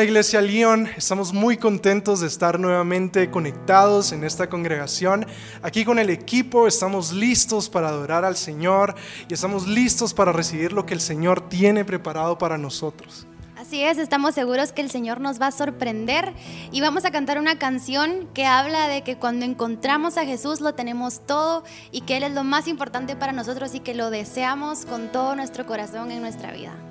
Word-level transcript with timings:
Hola 0.00 0.08
Iglesia 0.08 0.40
León, 0.40 0.88
estamos 0.96 1.34
muy 1.34 1.58
contentos 1.58 2.20
de 2.20 2.26
estar 2.26 2.58
nuevamente 2.58 3.30
conectados 3.30 4.12
en 4.12 4.24
esta 4.24 4.48
congregación. 4.48 5.26
Aquí 5.60 5.84
con 5.84 5.98
el 5.98 6.08
equipo 6.08 6.66
estamos 6.66 7.12
listos 7.12 7.68
para 7.68 7.88
adorar 7.88 8.24
al 8.24 8.34
Señor 8.34 8.94
y 9.28 9.34
estamos 9.34 9.68
listos 9.68 10.14
para 10.14 10.32
recibir 10.32 10.72
lo 10.72 10.86
que 10.86 10.94
el 10.94 11.02
Señor 11.02 11.50
tiene 11.50 11.84
preparado 11.84 12.38
para 12.38 12.56
nosotros. 12.56 13.26
Así 13.58 13.82
es, 13.82 13.98
estamos 13.98 14.34
seguros 14.34 14.72
que 14.72 14.80
el 14.80 14.90
Señor 14.90 15.20
nos 15.20 15.38
va 15.38 15.48
a 15.48 15.52
sorprender 15.52 16.32
y 16.72 16.80
vamos 16.80 17.04
a 17.04 17.10
cantar 17.10 17.38
una 17.38 17.58
canción 17.58 18.26
que 18.32 18.46
habla 18.46 18.88
de 18.88 19.02
que 19.02 19.18
cuando 19.18 19.44
encontramos 19.44 20.16
a 20.16 20.24
Jesús 20.24 20.62
lo 20.62 20.74
tenemos 20.74 21.20
todo 21.26 21.62
y 21.92 22.00
que 22.00 22.16
Él 22.16 22.22
es 22.22 22.32
lo 22.32 22.42
más 22.42 22.68
importante 22.68 23.16
para 23.16 23.32
nosotros 23.32 23.74
y 23.74 23.80
que 23.80 23.92
lo 23.92 24.08
deseamos 24.08 24.86
con 24.86 25.12
todo 25.12 25.36
nuestro 25.36 25.66
corazón 25.66 26.10
en 26.10 26.22
nuestra 26.22 26.52
vida. 26.52 26.89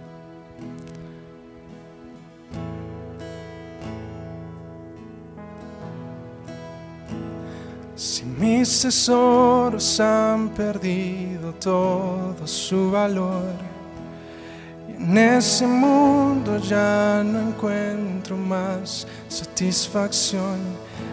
Si 8.00 8.24
mis 8.24 8.82
tesoros 8.82 10.00
han 10.00 10.48
perdido 10.56 11.52
todo 11.56 12.48
su 12.48 12.92
valor 12.92 13.52
y 14.88 14.94
en 14.94 15.18
ese 15.18 15.68
mundo 15.68 16.58
ya 16.60 17.22
no 17.26 17.42
encuentro 17.42 18.38
más 18.38 19.06
satisfacción, 19.28 20.60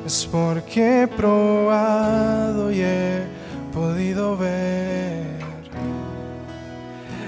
es 0.06 0.28
porque 0.30 1.02
he 1.02 1.08
probado 1.08 2.70
y 2.70 2.82
he 2.82 3.22
podido 3.72 4.36
ver 4.36 5.40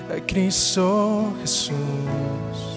a 0.08 0.24
Cristo 0.24 1.32
Jesús. 1.40 2.67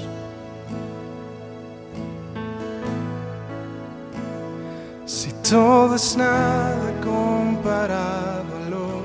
Si 5.13 5.29
todo 5.43 5.95
es 5.95 6.15
nada 6.15 6.89
comparado 7.03 8.55
a 8.55 8.69
lo 8.69 9.01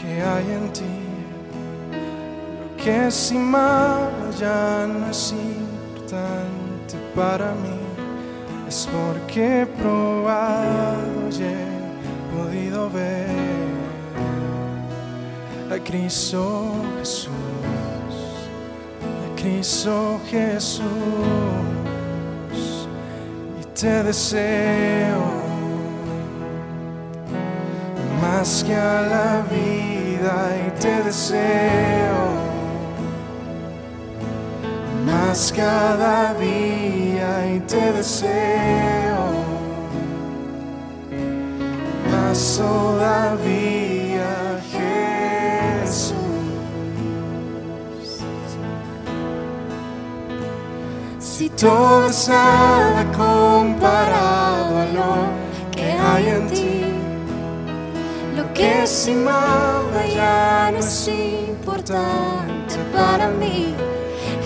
que 0.00 0.22
hay 0.22 0.50
en 0.50 0.72
ti, 0.72 0.98
lo 2.58 2.82
que 2.82 3.08
estimaba 3.08 4.30
ya 4.40 4.86
no 4.86 5.10
es 5.10 5.34
importante 5.34 6.96
para 7.14 7.52
mí, 7.52 7.78
es 8.66 8.88
porque 8.90 9.60
he 9.60 9.66
probado 9.66 11.28
y 11.30 11.42
he 11.42 11.66
podido 12.34 12.88
ver 12.88 13.28
a 15.70 15.78
Cristo 15.84 16.72
Jesús, 16.98 17.28
a 19.04 19.36
Cristo 19.38 20.18
Jesús. 20.30 20.82
Y 23.60 23.64
te 23.78 24.02
deseo 24.02 25.41
más 28.32 28.64
que 28.64 28.74
a 28.74 29.02
la 29.14 29.42
vida 29.54 30.34
y 30.66 30.70
te 30.80 31.02
deseo 31.02 32.20
más 35.06 35.52
cada 35.54 36.32
día 36.34 37.54
y 37.54 37.60
te 37.60 37.92
deseo 37.92 39.22
más 42.10 42.38
todavía 42.58 44.30
Jesús. 44.72 46.14
Si 51.18 51.48
todo 51.50 52.06
es 52.08 52.28
nada 52.28 53.02
comparado 53.12 54.72
a 54.84 54.86
lo 54.98 55.12
que 55.76 55.88
hay 55.92 56.28
en 56.28 56.48
ti, 56.48 56.71
que 58.62 58.84
estimaba 58.84 60.06
ya 60.14 60.70
no 60.70 60.78
es 60.78 61.08
importante 61.08 62.76
para 62.94 63.28
mí, 63.28 63.74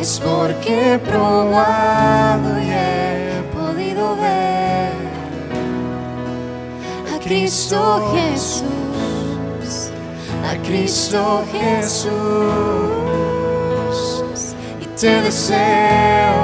es 0.00 0.18
porque 0.24 0.94
he 0.94 0.98
probado 0.98 2.58
y 2.58 2.70
he 2.70 3.42
podido 3.52 4.16
ver 4.16 4.92
a 7.14 7.18
Cristo 7.22 8.10
Jesús, 8.14 9.90
a 10.50 10.56
Cristo 10.66 11.44
Jesús, 11.52 12.14
y 14.80 14.86
te 14.98 15.20
deseo 15.20 16.36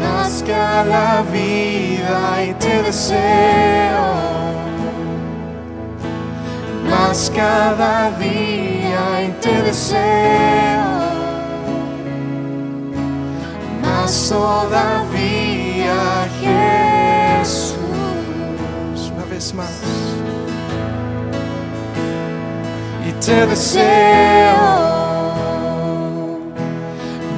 más 0.00 0.44
que 0.44 0.54
a 0.54 0.84
la 0.84 1.24
vida 1.32 2.44
y 2.44 2.54
te 2.54 2.82
deseo 2.84 4.45
más 7.16 7.32
cada 7.34 8.10
día 8.18 9.24
y 9.26 9.28
te 9.40 9.62
deseo. 9.62 10.84
Más 13.80 14.28
todavía 14.28 15.98
Jesús. 17.40 17.78
Una 19.14 19.24
vez 19.30 19.54
más. 19.54 19.80
Y 23.08 23.12
te 23.24 23.46
deseo 23.46 24.56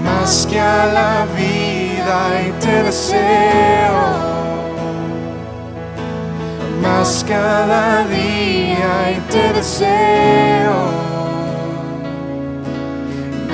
más 0.03 0.47
que 0.51 0.59
a 0.59 0.87
la 0.87 1.27
vida 1.37 2.19
y 2.49 2.51
te 2.65 2.83
deseo 2.83 4.38
más 6.89 7.25
cada 7.27 8.07
día 8.07 9.17
y 9.17 9.19
te 9.31 9.53
deseo 9.53 10.77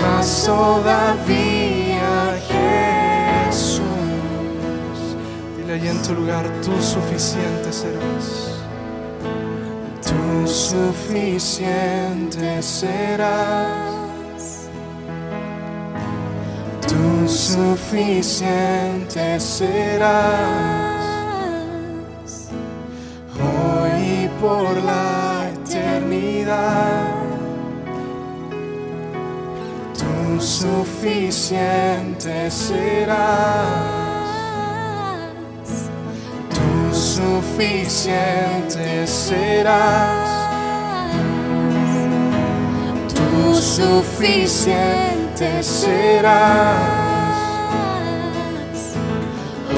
más 0.01 0.45
todavía 0.45 2.13
Jesús. 3.49 3.83
Dile 5.57 5.73
ahí 5.75 5.89
en 5.89 6.01
tu 6.03 6.15
lugar 6.15 6.47
tú 6.63 6.73
suficiente 6.81 7.73
serás. 7.73 8.53
Tú 10.07 10.47
suficiente 10.47 12.63
serás. 12.63 14.69
Tú 16.87 17.29
suficiente 17.29 19.41
serás 19.41 20.94
por 24.45 24.77
la 24.83 25.49
eternidad. 25.55 27.07
Tú 29.99 30.39
suficiente 30.39 32.51
serás. 32.51 33.17
Tú 36.57 36.95
suficiente 36.95 39.07
serás. 39.07 40.29
Tú 43.15 43.55
suficiente 43.55 45.63
serás. 45.63 46.83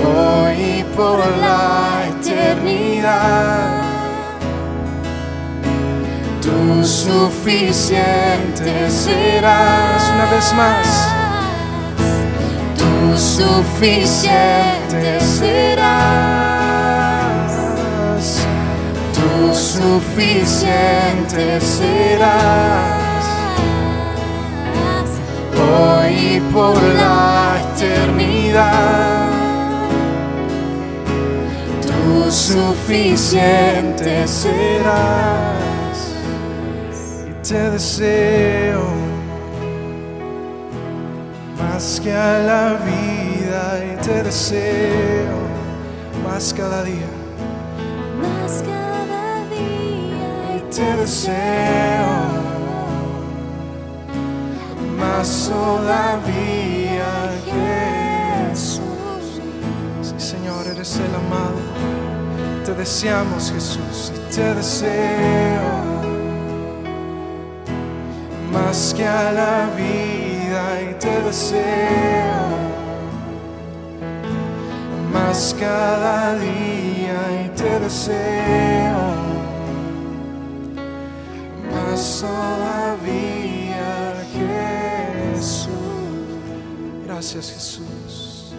Hoy 0.04 0.84
por 0.96 1.18
la 1.18 2.08
eternidad. 2.18 3.85
Tú 6.46 6.84
suficiente 6.84 8.88
serás 8.88 10.10
una 10.14 10.26
vez 10.30 10.54
más. 10.54 10.86
Tú 12.78 13.18
suficiente 13.18 15.18
serás. 15.20 15.56
Tú 19.12 19.52
suficiente 19.52 21.60
serás. 21.60 23.24
Hoy 25.58 26.40
por 26.52 26.80
la 26.80 27.56
eternidad. 27.74 29.26
Tú 31.82 32.30
suficiente 32.30 34.28
serás 34.28 35.75
te 37.48 37.70
deseo 37.70 38.82
más 41.56 42.00
que 42.00 42.12
a 42.12 42.38
la 42.40 42.72
vida 42.84 43.84
y 43.84 44.04
te 44.04 44.24
deseo 44.24 45.36
más 46.24 46.52
cada 46.52 46.82
día. 46.82 47.06
Más 48.20 48.64
cada 48.64 49.44
día 49.50 50.56
y 50.56 50.60
te 50.74 50.96
deseo 50.96 51.36
más 54.98 55.48
todavía 55.48 57.12
que 57.44 58.56
Señor, 60.18 60.66
eres 60.66 60.96
el 60.96 61.14
amado. 61.14 61.60
Te 62.64 62.74
deseamos, 62.74 63.52
Jesús, 63.52 64.12
y 64.16 64.34
te 64.34 64.54
deseo 64.54 65.95
más 68.56 68.94
que 68.94 69.06
a 69.06 69.32
la 69.32 69.70
vida 69.76 70.82
y 70.82 70.94
te 70.94 71.20
deseo 71.22 72.46
más 75.12 75.54
cada 75.58 76.38
día 76.38 77.44
y 77.44 77.48
te 77.50 77.80
deseo 77.80 78.98
más 81.72 82.20
todavía 82.20 83.46
Jesús. 85.34 85.68
Gracias 87.06 87.52
Jesús. 87.52 88.54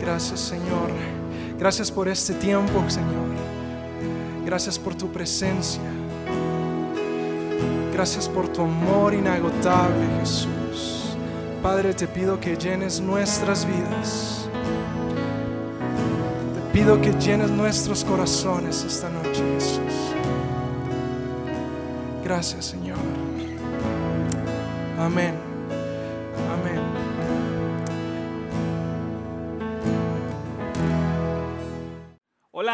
Gracias 0.00 0.40
Señor. 0.40 0.90
Gracias 1.58 1.90
por 1.90 2.08
este 2.08 2.34
tiempo, 2.34 2.84
Señor. 2.88 3.28
Gracias 4.44 4.78
por 4.78 4.94
tu 4.94 5.10
presencia. 5.10 5.80
Gracias 7.94 8.28
por 8.28 8.48
tu 8.48 8.62
amor 8.62 9.14
inagotable, 9.14 10.04
Jesús. 10.18 11.16
Padre, 11.62 11.94
te 11.94 12.08
pido 12.08 12.40
que 12.40 12.56
llenes 12.56 13.00
nuestras 13.00 13.64
vidas. 13.64 14.48
Te 16.56 16.72
pido 16.76 17.00
que 17.00 17.12
llenes 17.12 17.50
nuestros 17.50 18.02
corazones 18.02 18.82
esta 18.82 19.08
noche, 19.08 19.44
Jesús. 19.54 20.12
Gracias, 22.24 22.64
Señor. 22.64 22.98
Amén. 24.98 25.43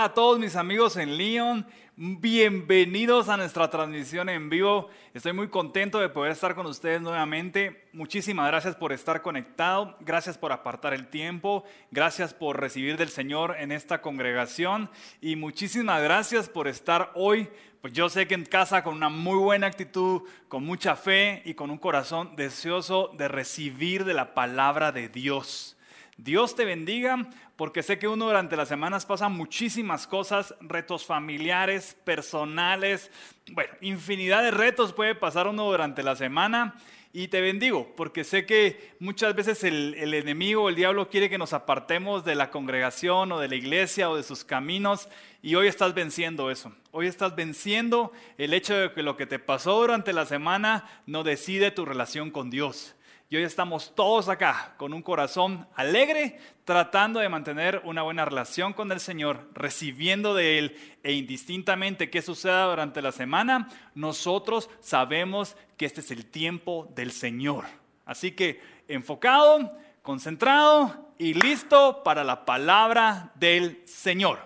A 0.02 0.14
todos 0.14 0.38
mis 0.38 0.56
amigos 0.56 0.96
en 0.96 1.18
Lyon, 1.18 1.66
bienvenidos 1.94 3.28
a 3.28 3.36
nuestra 3.36 3.68
transmisión 3.68 4.30
en 4.30 4.48
vivo. 4.48 4.88
Estoy 5.12 5.34
muy 5.34 5.48
contento 5.48 6.00
de 6.00 6.08
poder 6.08 6.32
estar 6.32 6.54
con 6.54 6.64
ustedes 6.64 7.02
nuevamente. 7.02 7.86
Muchísimas 7.92 8.46
gracias 8.46 8.76
por 8.76 8.94
estar 8.94 9.20
conectado, 9.20 9.98
gracias 10.00 10.38
por 10.38 10.52
apartar 10.52 10.94
el 10.94 11.08
tiempo, 11.08 11.64
gracias 11.90 12.32
por 12.32 12.58
recibir 12.58 12.96
del 12.96 13.10
Señor 13.10 13.56
en 13.58 13.72
esta 13.72 14.00
congregación 14.00 14.88
y 15.20 15.36
muchísimas 15.36 16.02
gracias 16.02 16.48
por 16.48 16.66
estar 16.66 17.12
hoy. 17.14 17.50
Pues 17.82 17.92
yo 17.92 18.08
sé 18.08 18.26
que 18.26 18.32
en 18.32 18.46
casa 18.46 18.82
con 18.82 18.94
una 18.96 19.10
muy 19.10 19.36
buena 19.36 19.66
actitud, 19.66 20.22
con 20.48 20.64
mucha 20.64 20.96
fe 20.96 21.42
y 21.44 21.52
con 21.52 21.70
un 21.70 21.76
corazón 21.76 22.36
deseoso 22.36 23.12
de 23.18 23.28
recibir 23.28 24.06
de 24.06 24.14
la 24.14 24.32
palabra 24.32 24.92
de 24.92 25.10
Dios. 25.10 25.76
Dios 26.22 26.54
te 26.54 26.66
bendiga 26.66 27.30
porque 27.56 27.82
sé 27.82 27.98
que 27.98 28.06
uno 28.06 28.26
durante 28.26 28.54
las 28.54 28.68
semanas 28.68 29.06
pasa 29.06 29.30
muchísimas 29.30 30.06
cosas, 30.06 30.54
retos 30.60 31.06
familiares, 31.06 31.96
personales, 32.04 33.10
bueno, 33.52 33.72
infinidad 33.80 34.42
de 34.42 34.50
retos 34.50 34.92
puede 34.92 35.14
pasar 35.14 35.46
uno 35.46 35.64
durante 35.64 36.02
la 36.02 36.16
semana. 36.16 36.74
Y 37.12 37.28
te 37.28 37.40
bendigo, 37.40 37.92
porque 37.96 38.22
sé 38.22 38.46
que 38.46 38.94
muchas 39.00 39.34
veces 39.34 39.64
el, 39.64 39.94
el 39.94 40.14
enemigo, 40.14 40.68
el 40.68 40.76
diablo 40.76 41.08
quiere 41.08 41.28
que 41.28 41.38
nos 41.38 41.54
apartemos 41.54 42.24
de 42.24 42.36
la 42.36 42.50
congregación 42.50 43.32
o 43.32 43.40
de 43.40 43.48
la 43.48 43.56
iglesia 43.56 44.10
o 44.10 44.16
de 44.16 44.22
sus 44.22 44.44
caminos. 44.44 45.08
Y 45.42 45.54
hoy 45.54 45.66
estás 45.66 45.94
venciendo 45.94 46.50
eso. 46.50 46.72
Hoy 46.92 47.06
estás 47.06 47.34
venciendo 47.34 48.12
el 48.36 48.52
hecho 48.52 48.76
de 48.76 48.92
que 48.92 49.02
lo 49.02 49.16
que 49.16 49.26
te 49.26 49.38
pasó 49.38 49.80
durante 49.80 50.12
la 50.12 50.26
semana 50.26 51.02
no 51.06 51.24
decide 51.24 51.70
tu 51.70 51.84
relación 51.84 52.30
con 52.30 52.50
Dios. 52.50 52.94
Y 53.32 53.36
hoy 53.36 53.44
estamos 53.44 53.94
todos 53.94 54.28
acá 54.28 54.74
con 54.76 54.92
un 54.92 55.02
corazón 55.02 55.68
alegre, 55.76 56.40
tratando 56.64 57.20
de 57.20 57.28
mantener 57.28 57.80
una 57.84 58.02
buena 58.02 58.24
relación 58.24 58.72
con 58.72 58.90
el 58.90 58.98
Señor, 58.98 59.48
recibiendo 59.54 60.34
de 60.34 60.58
Él 60.58 60.76
e 61.04 61.12
indistintamente 61.12 62.10
qué 62.10 62.22
suceda 62.22 62.64
durante 62.64 63.00
la 63.00 63.12
semana, 63.12 63.68
nosotros 63.94 64.68
sabemos 64.80 65.56
que 65.76 65.86
este 65.86 66.00
es 66.00 66.10
el 66.10 66.26
tiempo 66.26 66.88
del 66.96 67.12
Señor. 67.12 67.66
Así 68.04 68.32
que 68.32 68.60
enfocado, 68.88 69.78
concentrado 70.02 71.14
y 71.16 71.34
listo 71.34 72.02
para 72.02 72.24
la 72.24 72.44
palabra 72.44 73.30
del 73.36 73.80
Señor. 73.86 74.40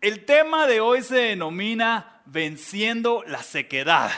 El 0.00 0.24
tema 0.24 0.66
de 0.66 0.80
hoy 0.80 1.02
se 1.02 1.18
denomina 1.18 2.20
venciendo 2.26 3.22
la 3.28 3.44
sequedad 3.44 4.10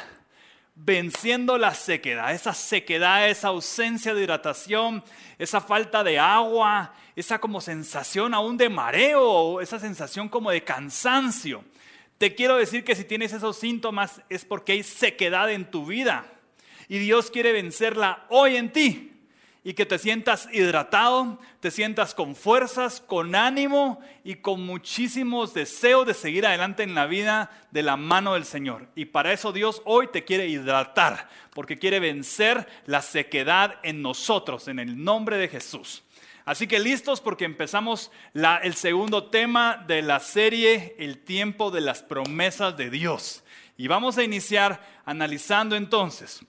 venciendo 0.81 1.59
la 1.59 1.75
sequedad, 1.75 2.33
esa 2.33 2.55
sequedad, 2.55 3.29
esa 3.29 3.49
ausencia 3.49 4.15
de 4.15 4.23
hidratación, 4.23 5.03
esa 5.39 5.61
falta 5.61 6.05
de 6.05 6.19
agua, 6.19 6.95
esa 7.17 7.41
como 7.41 7.61
sensación 7.61 8.33
aún 8.33 8.57
de 8.57 8.69
mareo, 8.69 9.61
esa 9.61 9.79
sensación 9.79 10.29
como 10.29 10.51
de 10.51 10.63
cansancio. 10.63 11.65
Te 12.17 12.35
quiero 12.35 12.57
decir 12.57 12.85
que 12.85 12.95
si 12.95 13.05
tienes 13.05 13.33
esos 13.33 13.59
síntomas 13.59 14.23
es 14.29 14.45
porque 14.45 14.73
hay 14.73 14.83
sequedad 14.83 15.51
en 15.51 15.71
tu 15.71 15.85
vida 15.85 16.27
y 16.89 16.99
Dios 16.99 17.31
quiere 17.31 17.53
vencerla 17.53 18.27
hoy 18.29 18.57
en 18.57 18.73
ti 18.73 19.18
y 19.65 19.75
que 19.75 19.87
te 19.87 19.99
sientas 19.99 20.49
hidratado, 20.53 21.39
te 21.61 21.71
sientas 21.71 22.15
con 22.15 22.37
fuerzas, 22.37 23.01
con 23.01 23.35
ánimo 23.35 24.01
y 24.25 24.37
con 24.37 24.65
muchísimos 24.65 25.53
deseos 25.53 26.07
de 26.07 26.15
seguir 26.15 26.47
adelante 26.47 26.83
en 26.85 26.95
la 26.95 27.07
vida 27.07 27.51
de 27.71 27.83
la 27.83 27.97
mano 27.97 28.35
del 28.35 28.45
Señor. 28.45 28.89
Y 28.95 29.07
para 29.07 29.33
eso 29.33 29.53
Dios 29.53 29.83
hoy 29.85 30.09
te 30.09 30.25
quiere 30.25 30.47
hidratar, 30.47 31.29
porque 31.55 31.79
quiere 31.79 32.01
vencer 32.01 32.67
la 32.87 33.03
sequedad 33.03 33.77
en 33.83 34.01
nosotros, 34.01 34.69
en 34.69 34.79
el 34.79 35.03
nombre 35.03 35.37
de 35.37 35.49
Jesús. 35.49 36.05
Así 36.45 36.67
que 36.67 36.79
listos 36.79 37.21
porque 37.21 37.45
empezamos 37.45 38.11
el 38.63 38.75
segundo 38.75 39.29
tema 39.29 39.85
de 39.87 40.01
la 40.01 40.19
serie, 40.19 40.97
el 40.99 41.19
tiempo 41.19 41.71
de 41.71 41.83
las 41.83 42.03
promesas 42.03 42.77
de 42.79 42.89
Dios. 42.89 43.45
Y 43.77 43.87
vamos 43.87 44.17
a 44.17 44.25
iniciar 44.25 44.81
analizando 45.05 45.77
entonces 45.77 46.41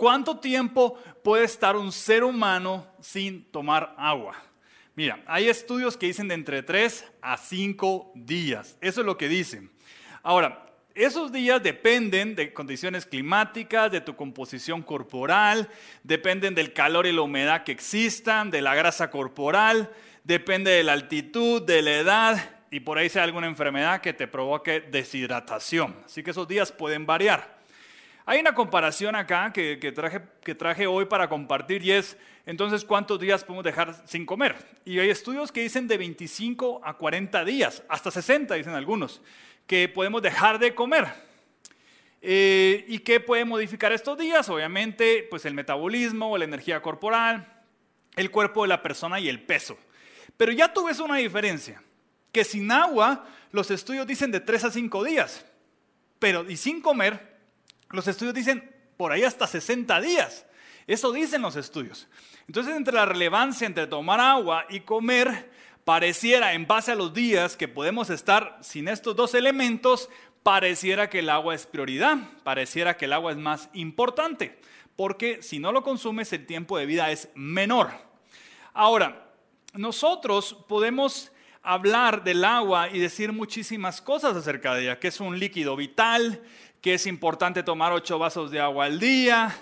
¿Cuánto 0.00 0.38
tiempo 0.38 0.98
puede 1.22 1.44
estar 1.44 1.76
un 1.76 1.92
ser 1.92 2.24
humano 2.24 2.86
sin 3.02 3.44
tomar 3.44 3.94
agua? 3.98 4.34
Mira, 4.94 5.22
hay 5.26 5.50
estudios 5.50 5.98
que 5.98 6.06
dicen 6.06 6.26
de 6.26 6.36
entre 6.36 6.62
3 6.62 7.04
a 7.20 7.36
5 7.36 8.12
días. 8.14 8.78
Eso 8.80 9.00
es 9.00 9.06
lo 9.06 9.18
que 9.18 9.28
dicen. 9.28 9.70
Ahora, 10.22 10.64
esos 10.94 11.30
días 11.30 11.62
dependen 11.62 12.34
de 12.34 12.54
condiciones 12.54 13.04
climáticas, 13.04 13.92
de 13.92 14.00
tu 14.00 14.16
composición 14.16 14.80
corporal, 14.80 15.68
dependen 16.02 16.54
del 16.54 16.72
calor 16.72 17.06
y 17.06 17.12
la 17.12 17.20
humedad 17.20 17.64
que 17.64 17.72
existan, 17.72 18.50
de 18.50 18.62
la 18.62 18.74
grasa 18.74 19.10
corporal, 19.10 19.92
depende 20.24 20.70
de 20.70 20.82
la 20.82 20.94
altitud, 20.94 21.60
de 21.60 21.82
la 21.82 21.98
edad 21.98 22.50
y 22.70 22.80
por 22.80 22.96
ahí 22.96 23.10
sea 23.10 23.24
alguna 23.24 23.48
enfermedad 23.48 24.00
que 24.00 24.14
te 24.14 24.26
provoque 24.26 24.80
deshidratación. 24.80 25.94
Así 26.06 26.22
que 26.22 26.30
esos 26.30 26.48
días 26.48 26.72
pueden 26.72 27.04
variar. 27.04 27.59
Hay 28.30 28.38
una 28.38 28.54
comparación 28.54 29.16
acá 29.16 29.52
que, 29.52 29.76
traje, 29.92 30.20
que 30.44 30.54
traje 30.54 30.86
hoy 30.86 31.06
para 31.06 31.28
compartir 31.28 31.84
y 31.84 31.90
es, 31.90 32.16
entonces, 32.46 32.84
¿cuántos 32.84 33.18
días 33.18 33.42
podemos 33.42 33.64
dejar 33.64 34.04
sin 34.06 34.24
comer? 34.24 34.54
Y 34.84 35.00
hay 35.00 35.10
estudios 35.10 35.50
que 35.50 35.62
dicen 35.62 35.88
de 35.88 35.98
25 35.98 36.80
a 36.84 36.96
40 36.96 37.44
días, 37.44 37.82
hasta 37.88 38.12
60 38.12 38.54
dicen 38.54 38.74
algunos, 38.74 39.20
que 39.66 39.88
podemos 39.88 40.22
dejar 40.22 40.60
de 40.60 40.76
comer. 40.76 41.08
Eh, 42.22 42.84
¿Y 42.86 43.00
qué 43.00 43.18
puede 43.18 43.44
modificar 43.44 43.90
estos 43.90 44.16
días? 44.16 44.48
Obviamente, 44.48 45.26
pues 45.28 45.44
el 45.44 45.54
metabolismo, 45.54 46.38
la 46.38 46.44
energía 46.44 46.80
corporal, 46.80 47.52
el 48.14 48.30
cuerpo 48.30 48.62
de 48.62 48.68
la 48.68 48.80
persona 48.80 49.18
y 49.18 49.28
el 49.28 49.42
peso. 49.42 49.76
Pero 50.36 50.52
ya 50.52 50.72
tú 50.72 50.84
ves 50.84 51.00
una 51.00 51.16
diferencia, 51.16 51.82
que 52.30 52.44
sin 52.44 52.70
agua 52.70 53.26
los 53.50 53.72
estudios 53.72 54.06
dicen 54.06 54.30
de 54.30 54.38
3 54.38 54.66
a 54.66 54.70
5 54.70 55.02
días, 55.02 55.44
pero 56.20 56.48
y 56.48 56.56
sin 56.56 56.80
comer 56.80 57.29
los 57.90 58.06
estudios 58.06 58.34
dicen 58.34 58.74
por 58.96 59.12
ahí 59.12 59.24
hasta 59.24 59.46
60 59.46 60.00
días. 60.00 60.46
Eso 60.86 61.12
dicen 61.12 61.42
los 61.42 61.56
estudios. 61.56 62.08
Entonces, 62.46 62.76
entre 62.76 62.94
la 62.94 63.06
relevancia 63.06 63.66
entre 63.66 63.86
tomar 63.86 64.20
agua 64.20 64.66
y 64.68 64.80
comer, 64.80 65.50
pareciera, 65.84 66.52
en 66.52 66.66
base 66.66 66.92
a 66.92 66.96
los 66.96 67.14
días 67.14 67.56
que 67.56 67.68
podemos 67.68 68.10
estar 68.10 68.58
sin 68.60 68.88
estos 68.88 69.14
dos 69.14 69.34
elementos, 69.34 70.08
pareciera 70.42 71.08
que 71.08 71.20
el 71.20 71.30
agua 71.30 71.54
es 71.54 71.66
prioridad, 71.66 72.18
pareciera 72.42 72.96
que 72.96 73.04
el 73.04 73.12
agua 73.12 73.32
es 73.32 73.38
más 73.38 73.68
importante, 73.72 74.58
porque 74.96 75.42
si 75.42 75.58
no 75.58 75.72
lo 75.72 75.82
consumes, 75.82 76.32
el 76.32 76.46
tiempo 76.46 76.78
de 76.78 76.86
vida 76.86 77.10
es 77.10 77.28
menor. 77.34 77.90
Ahora, 78.72 79.32
nosotros 79.74 80.56
podemos 80.68 81.30
hablar 81.62 82.24
del 82.24 82.44
agua 82.44 82.88
y 82.88 82.98
decir 82.98 83.32
muchísimas 83.32 84.00
cosas 84.00 84.36
acerca 84.36 84.74
de 84.74 84.82
ella, 84.82 84.98
que 84.98 85.08
es 85.08 85.20
un 85.20 85.38
líquido 85.38 85.76
vital, 85.76 86.42
que 86.80 86.94
es 86.94 87.06
importante 87.06 87.62
tomar 87.62 87.92
ocho 87.92 88.18
vasos 88.18 88.50
de 88.50 88.60
agua 88.60 88.86
al 88.86 88.98
día, 88.98 89.54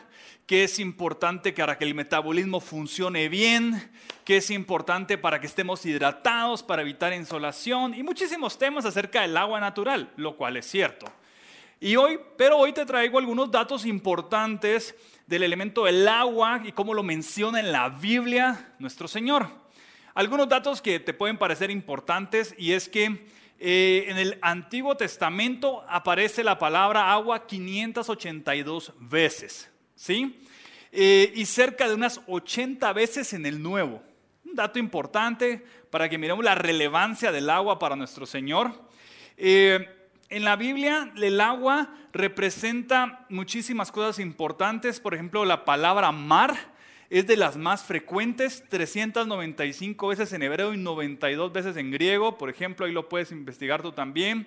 que 0.46 0.64
es 0.64 0.78
importante 0.78 1.52
para 1.52 1.76
que 1.76 1.84
el 1.84 1.94
metabolismo 1.94 2.60
funcione 2.60 3.28
bien, 3.28 3.90
que 4.24 4.38
es 4.38 4.50
importante 4.50 5.18
para 5.18 5.40
que 5.40 5.46
estemos 5.46 5.84
hidratados, 5.84 6.62
para 6.62 6.82
evitar 6.82 7.12
insolación 7.12 7.92
y 7.94 8.02
muchísimos 8.02 8.56
temas 8.56 8.84
acerca 8.84 9.22
del 9.22 9.36
agua 9.36 9.60
natural, 9.60 10.12
lo 10.16 10.36
cual 10.36 10.56
es 10.56 10.66
cierto. 10.66 11.06
Y 11.80 11.96
hoy, 11.96 12.18
pero 12.36 12.56
hoy 12.56 12.72
te 12.72 12.86
traigo 12.86 13.18
algunos 13.18 13.50
datos 13.50 13.84
importantes 13.84 14.94
del 15.26 15.42
elemento 15.42 15.84
del 15.84 16.08
agua 16.08 16.62
y 16.64 16.72
cómo 16.72 16.94
lo 16.94 17.02
menciona 17.02 17.60
en 17.60 17.70
la 17.70 17.88
Biblia 17.88 18.74
nuestro 18.78 19.06
Señor. 19.06 19.48
algunos 20.14 20.48
datos 20.48 20.82
que 20.82 20.98
te 20.98 21.14
pueden 21.14 21.38
parecer 21.38 21.70
importantes 21.70 22.52
y 22.58 22.72
es 22.72 22.88
que 22.88 23.28
eh, 23.60 24.04
en 24.08 24.18
el 24.18 24.38
Antiguo 24.40 24.96
Testamento 24.96 25.84
aparece 25.88 26.44
la 26.44 26.58
palabra 26.58 27.12
agua 27.12 27.46
582 27.46 28.92
veces, 29.00 29.68
¿sí? 29.96 30.40
Eh, 30.92 31.32
y 31.34 31.44
cerca 31.44 31.88
de 31.88 31.94
unas 31.94 32.20
80 32.28 32.92
veces 32.92 33.32
en 33.32 33.46
el 33.46 33.60
Nuevo. 33.60 34.02
Un 34.44 34.54
dato 34.54 34.78
importante 34.78 35.64
para 35.90 36.08
que 36.08 36.18
miremos 36.18 36.44
la 36.44 36.54
relevancia 36.54 37.32
del 37.32 37.50
agua 37.50 37.78
para 37.78 37.96
nuestro 37.96 38.26
Señor. 38.26 38.72
Eh, 39.36 39.88
en 40.28 40.44
la 40.44 40.56
Biblia 40.56 41.12
el 41.16 41.40
agua 41.40 41.94
representa 42.12 43.26
muchísimas 43.28 43.90
cosas 43.90 44.20
importantes, 44.20 45.00
por 45.00 45.14
ejemplo 45.14 45.44
la 45.44 45.64
palabra 45.64 46.12
mar 46.12 46.77
es 47.10 47.26
de 47.26 47.36
las 47.36 47.56
más 47.56 47.82
frecuentes, 47.82 48.64
395 48.68 50.08
veces 50.08 50.32
en 50.32 50.42
hebreo 50.42 50.74
y 50.74 50.76
92 50.76 51.52
veces 51.52 51.76
en 51.76 51.90
griego, 51.90 52.36
por 52.36 52.50
ejemplo, 52.50 52.86
ahí 52.86 52.92
lo 52.92 53.08
puedes 53.08 53.32
investigar 53.32 53.82
tú 53.82 53.92
también. 53.92 54.46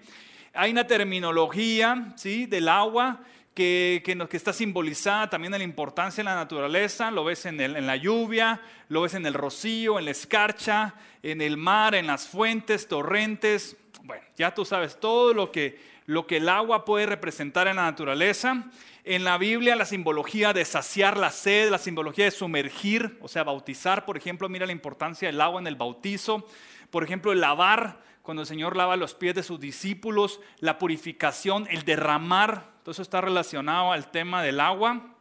Hay 0.53 0.71
una 0.71 0.85
terminología 0.85 2.13
¿sí? 2.15 2.45
del 2.45 2.67
agua 2.67 3.21
que, 3.53 4.03
que, 4.05 4.37
está 4.37 4.53
simbolizada 4.53 5.29
también 5.29 5.53
en 5.53 5.59
la 5.59 5.65
importancia 5.65 6.23
de 6.23 6.29
la 6.29 6.35
naturaleza, 6.35 7.11
lo 7.11 7.23
ves 7.23 7.45
en, 7.45 7.59
en 7.59 7.87
la 7.87 7.95
lluvia, 7.95 8.61
lo 8.89 9.01
ves 9.01 9.13
en 9.13 9.25
el 9.25 9.33
rocío, 9.33 9.97
en 9.99 10.05
la 10.05 10.11
escarcha, 10.11 10.93
en 11.23 11.41
el 11.41 11.57
mar, 11.57 11.95
en 11.95 12.07
las 12.07 12.27
fuentes, 12.27 12.87
torrentes, 12.87 13.75
bueno, 14.03 14.23
ya 14.37 14.53
tú 14.53 14.65
sabes 14.65 14.99
todo 14.99 15.33
lo 15.33 15.51
que, 15.51 15.79
lo 16.05 16.27
que 16.27 16.37
el 16.37 16.49
agua 16.49 16.85
puede 16.85 17.05
representar 17.05 17.67
en 17.67 17.77
la 17.77 17.83
naturaleza. 17.83 18.65
En 19.03 19.23
la 19.23 19.39
Biblia 19.39 19.75
la 19.75 19.85
simbología 19.85 20.53
de 20.53 20.63
saciar 20.63 21.17
la 21.17 21.31
sed, 21.31 21.71
la 21.71 21.79
simbología 21.79 22.25
de 22.25 22.31
sumergir, 22.31 23.17
o 23.21 23.27
sea, 23.27 23.43
bautizar, 23.43 24.05
por 24.05 24.15
ejemplo, 24.15 24.47
mira 24.47 24.67
la 24.67 24.71
importancia 24.71 25.27
del 25.27 25.41
agua 25.41 25.59
en 25.59 25.65
el 25.65 25.75
bautizo. 25.75 26.47
Por 26.91 27.03
ejemplo, 27.03 27.31
el 27.31 27.41
lavar, 27.41 28.03
cuando 28.21 28.41
el 28.41 28.47
Señor 28.47 28.77
lava 28.77 28.95
los 28.97 29.15
pies 29.15 29.33
de 29.33 29.41
sus 29.41 29.59
discípulos, 29.59 30.39
la 30.59 30.77
purificación, 30.77 31.67
el 31.71 31.83
derramar, 31.83 32.73
todo 32.83 32.91
eso 32.91 33.01
está 33.01 33.21
relacionado 33.21 33.91
al 33.91 34.11
tema 34.11 34.43
del 34.43 34.59
agua. 34.59 35.15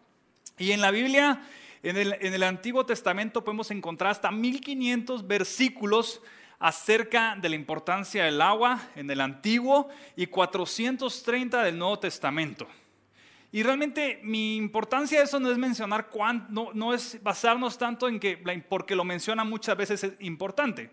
Y 0.59 0.73
en 0.73 0.83
la 0.83 0.91
Biblia, 0.91 1.41
en 1.83 1.97
el, 1.97 2.19
en 2.21 2.35
el 2.35 2.43
Antiguo 2.43 2.85
Testamento 2.85 3.43
podemos 3.43 3.71
encontrar 3.71 4.11
hasta 4.11 4.31
1500 4.31 5.27
versículos 5.27 6.21
acerca 6.59 7.35
de 7.41 7.49
la 7.49 7.57
importancia 7.57 8.25
del 8.25 8.43
agua 8.43 8.91
en 8.95 9.11
el 9.11 9.23
Antiguo 9.23 9.89
y 10.17 10.27
430 10.27 11.63
del 11.63 11.79
Nuevo 11.79 11.99
Testamento. 11.99 12.69
Y 13.53 13.63
realmente 13.63 14.21
mi 14.23 14.57
importancia 14.57 15.19
de 15.19 15.25
eso 15.25 15.41
no 15.41 15.51
es 15.51 15.59
mencionar 15.59 16.09
cuánto, 16.09 16.71
no, 16.73 16.95
es 16.95 17.21
basarnos 17.23 17.77
tanto 17.79 18.09
en 18.09 18.21
que, 18.21 18.37
porque 18.69 18.95
lo 18.95 19.05
menciona 19.05 19.43
muchas 19.43 19.77
veces 19.77 20.05
es 20.05 20.13
importante. 20.21 20.91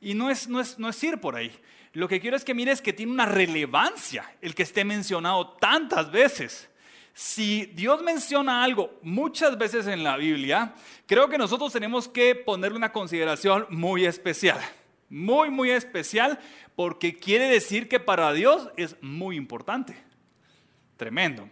Y 0.00 0.14
no 0.14 0.30
es, 0.30 0.48
no, 0.48 0.60
es, 0.60 0.78
no 0.78 0.88
es 0.88 1.04
ir 1.04 1.18
por 1.18 1.36
ahí. 1.36 1.52
Lo 1.92 2.08
que 2.08 2.20
quiero 2.20 2.36
es 2.36 2.44
que 2.44 2.54
mires 2.54 2.80
que 2.80 2.92
tiene 2.92 3.12
una 3.12 3.26
relevancia 3.26 4.32
el 4.40 4.54
que 4.54 4.64
esté 4.64 4.84
mencionado 4.84 5.52
tantas 5.52 6.10
veces. 6.10 6.68
Si 7.14 7.66
Dios 7.66 8.02
menciona 8.02 8.64
algo 8.64 8.98
muchas 9.02 9.58
veces 9.58 9.86
en 9.86 10.02
la 10.02 10.16
Biblia, 10.16 10.74
creo 11.06 11.28
que 11.28 11.38
nosotros 11.38 11.72
tenemos 11.72 12.08
que 12.08 12.34
ponerle 12.34 12.78
una 12.78 12.92
consideración 12.92 13.66
muy 13.70 14.04
especial. 14.04 14.58
Muy, 15.08 15.50
muy 15.50 15.70
especial 15.70 16.38
porque 16.74 17.14
quiere 17.14 17.48
decir 17.48 17.88
que 17.88 18.00
para 18.00 18.32
Dios 18.32 18.70
es 18.76 18.96
muy 19.02 19.36
importante. 19.36 19.96
Tremendo. 20.96 21.48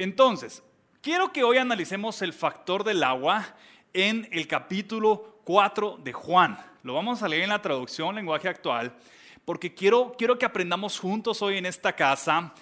Entonces, 0.00 0.62
quiero 1.02 1.30
que 1.30 1.44
hoy 1.44 1.58
analicemos 1.58 2.22
el 2.22 2.32
factor 2.32 2.84
del 2.84 3.02
agua 3.02 3.54
en 3.92 4.26
el 4.32 4.46
capítulo 4.48 5.42
4 5.44 5.98
de 6.02 6.14
Juan. 6.14 6.58
Lo 6.82 6.94
vamos 6.94 7.22
a 7.22 7.28
leer 7.28 7.42
en 7.42 7.50
la 7.50 7.60
traducción 7.60 8.14
lenguaje 8.14 8.48
actual, 8.48 8.96
porque 9.44 9.74
quiero, 9.74 10.14
quiero 10.16 10.38
que 10.38 10.46
aprendamos 10.46 10.98
juntos 10.98 11.42
hoy 11.42 11.58
en 11.58 11.66
esta 11.66 11.94
casa 11.94 12.54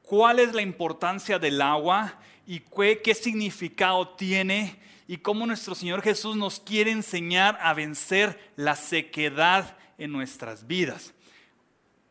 cuál 0.00 0.38
es 0.38 0.54
la 0.54 0.62
importancia 0.62 1.38
del 1.38 1.60
agua 1.60 2.14
y 2.46 2.60
qué, 2.60 3.02
qué 3.04 3.14
significado 3.14 4.08
tiene 4.08 4.80
y 5.06 5.18
cómo 5.18 5.46
nuestro 5.46 5.74
Señor 5.74 6.00
Jesús 6.00 6.36
nos 6.36 6.58
quiere 6.58 6.90
enseñar 6.90 7.58
a 7.60 7.74
vencer 7.74 8.52
la 8.56 8.76
sequedad 8.76 9.76
en 9.98 10.10
nuestras 10.10 10.66
vidas. 10.66 11.12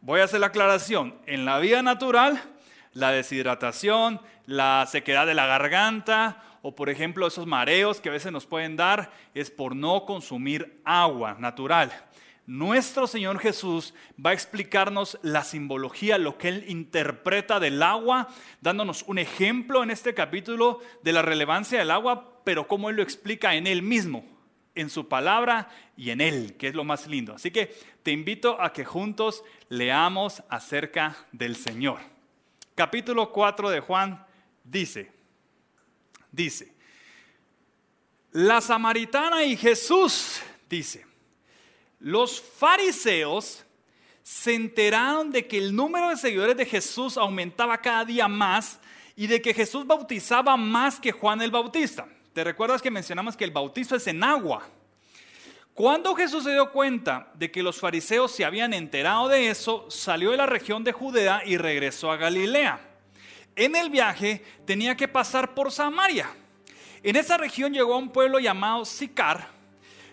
Voy 0.01 0.19
a 0.19 0.25
hacer 0.25 0.39
la 0.39 0.48
aclaración. 0.48 1.15
En 1.25 1.46
la 1.46 1.57
vida 1.57 1.81
natural, 1.81 2.56
la 2.98 3.12
deshidratación, 3.12 4.20
la 4.48 4.88
sequedad 4.89 5.27
de 5.27 5.36
la 5.36 5.46
garganta 5.46 6.44
o 6.63 6.75
por 6.75 6.89
ejemplo 6.89 7.27
esos 7.27 7.46
mareos 7.46 8.01
que 8.01 8.10
a 8.10 8.12
veces 8.12 8.32
nos 8.32 8.48
pueden 8.48 8.75
dar 8.75 9.12
es 9.36 9.51
por 9.51 9.75
no 9.75 10.04
consumir 10.06 10.82
agua 10.84 11.38
natural. 11.39 11.92
Nuestro 12.48 13.06
Señor 13.06 13.38
Jesús 13.38 13.94
va 14.24 14.32
a 14.32 14.34
explicarnos 14.34 15.20
la 15.22 15.44
simbología, 15.44 16.18
lo 16.18 16.39
que 16.39 16.48
Él 16.48 16.66
interpreta 16.70 17.60
del 17.60 17.84
agua, 17.84 18.30
dándonos 18.62 19.04
un 19.04 19.20
ejemplo 19.20 19.84
en 19.84 19.92
este 19.92 20.16
capítulo 20.16 20.80
de 21.04 21.13
la 21.13 21.22
relevancia 21.22 21.77
del 21.77 21.92
agua, 21.92 22.42
pero 22.46 22.68
cómo 22.68 22.89
Él 22.89 22.96
lo 22.96 23.04
explica 23.04 23.54
en 23.54 23.68
Él 23.68 23.84
mismo, 23.84 24.25
en 24.74 24.89
su 24.89 25.08
palabra 25.08 25.70
y 25.96 26.10
en 26.10 26.22
Él, 26.22 26.56
que 26.58 26.70
es 26.70 26.74
lo 26.74 26.84
más 26.84 27.06
lindo. 27.06 27.36
Así 27.36 27.51
que 27.51 27.75
te 28.01 28.12
invito 28.12 28.60
a 28.60 28.74
que 28.74 28.86
juntos 28.86 29.44
leamos 29.70 30.42
acerca 30.50 31.16
del 31.32 31.58
Señor 31.58 32.16
capítulo 32.77 33.31
4 33.31 33.72
de 33.72 33.79
Juan 33.79 34.24
dice, 34.63 35.12
dice, 36.31 36.72
la 38.31 38.62
samaritana 38.62 39.43
y 39.43 39.57
Jesús, 39.57 40.39
dice, 40.69 41.03
los 42.00 42.39
fariseos 42.39 43.65
se 44.22 44.53
enteraron 44.53 45.31
de 45.31 45.48
que 45.48 45.57
el 45.57 45.75
número 45.75 46.10
de 46.10 46.17
seguidores 46.17 46.55
de 46.55 46.67
Jesús 46.67 47.17
aumentaba 47.17 47.79
cada 47.79 48.05
día 48.05 48.27
más 48.27 48.79
y 49.15 49.25
de 49.25 49.41
que 49.41 49.55
Jesús 49.55 49.88
bautizaba 49.88 50.55
más 50.55 51.00
que 51.00 51.12
Juan 51.12 51.41
el 51.41 51.50
Bautista. 51.50 52.07
¿Te 52.31 52.43
recuerdas 52.43 52.84
que 52.84 52.91
mencionamos 52.91 53.36
que 53.36 53.46
el 53.46 53.51
bautizo 53.51 53.96
es 53.96 54.05
en 54.05 54.24
agua? 54.24 54.69
Cuando 55.77 56.15
Jesús 56.15 56.43
se 56.43 56.53
dio 56.53 56.72
cuenta 56.72 57.27
de 57.36 57.51
que 57.51 57.62
los 57.62 57.79
fariseos 57.79 58.31
se 58.31 58.43
habían 58.43 58.74
enterado 58.74 59.27
de 59.27 59.51
eso, 59.51 59.86
salió 59.91 60.31
de 60.31 60.38
la 60.38 60.48
región 60.48 60.84
de 60.84 60.91
Judea 60.91 61.43
y 61.46 61.57
regresó 61.57 62.12
a 62.12 62.17
Galilea. 62.17 62.79
En 63.55 63.75
el 63.75 63.91
viaje 63.91 64.43
tenía 64.65 64.98
que 64.98 65.07
pasar 65.07 65.53
por 65.53 65.72
Samaria. 65.72 66.31
En 67.03 67.15
esa 67.15 67.38
región 67.38 67.74
llegó 67.74 67.93
a 67.93 68.00
un 68.00 68.10
pueblo 68.10 68.39
llamado 68.39 68.86
Sicar. 68.86 69.50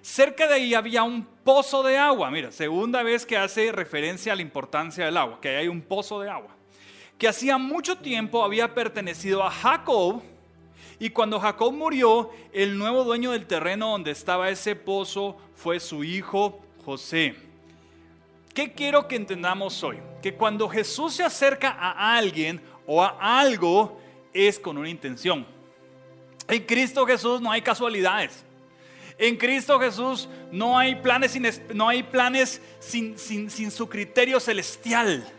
Cerca 0.02 0.47
de 0.49 0.56
ahí 0.56 0.75
había 0.75 1.02
un 1.02 1.25
pozo 1.25 1.83
de 1.83 1.97
agua. 1.97 2.30
Mira, 2.30 2.52
segunda 2.52 3.02
vez 3.02 3.25
que 3.25 3.38
hace 3.38 3.73
referencia 3.73 4.35
a 4.35 4.37
la 4.37 4.42
importancia 4.42 5.06
del 5.06 5.16
agua, 5.16 5.40
que 5.40 5.56
hay 5.56 5.68
un 5.68 5.80
pozo 5.80 6.21
de 6.21 6.28
agua. 6.28 6.54
Que 7.16 7.26
hacía 7.26 7.56
mucho 7.56 7.97
tiempo 7.97 8.44
había 8.44 8.75
pertenecido 8.75 9.42
a 9.42 9.50
Jacob, 9.50 10.23
y 11.04 11.11
cuando 11.11 11.38
Jacob 11.38 11.70
murió, 11.70 12.30
el 12.50 12.78
nuevo 12.78 13.04
dueño 13.04 13.32
del 13.32 13.44
terreno 13.44 13.90
donde 13.90 14.11
estaba 14.11 14.49
ese 14.49 14.75
pozo 14.75 15.37
fue 15.54 15.78
su 15.78 16.02
hijo 16.02 16.64
José. 16.82 17.34
¿Qué 18.54 18.73
quiero 18.73 19.06
que 19.06 19.16
entendamos 19.16 19.84
hoy? 19.84 19.99
Que 20.23 20.32
cuando 20.32 20.66
Jesús 20.66 21.12
se 21.12 21.23
acerca 21.23 21.76
a 21.78 22.16
alguien 22.16 22.58
o 22.87 23.02
a 23.02 23.38
algo, 23.38 24.00
es 24.32 24.58
con 24.58 24.78
una 24.78 24.88
intención. 24.88 25.46
En 26.49 26.64
Cristo 26.64 27.04
Jesús 27.04 27.38
no 27.38 27.52
hay 27.52 27.61
casualidades. 27.61 28.42
En 29.18 29.37
Cristo 29.37 29.78
Jesús 29.78 30.26
no 30.50 30.78
hay 30.78 30.94
planes, 30.94 31.38
no 31.75 31.87
hay 31.87 32.02
planes 32.02 32.62
sin, 32.80 33.18
sin 33.18 33.70
su 33.70 33.90
criterio 33.90 34.40
celestial 34.40 35.30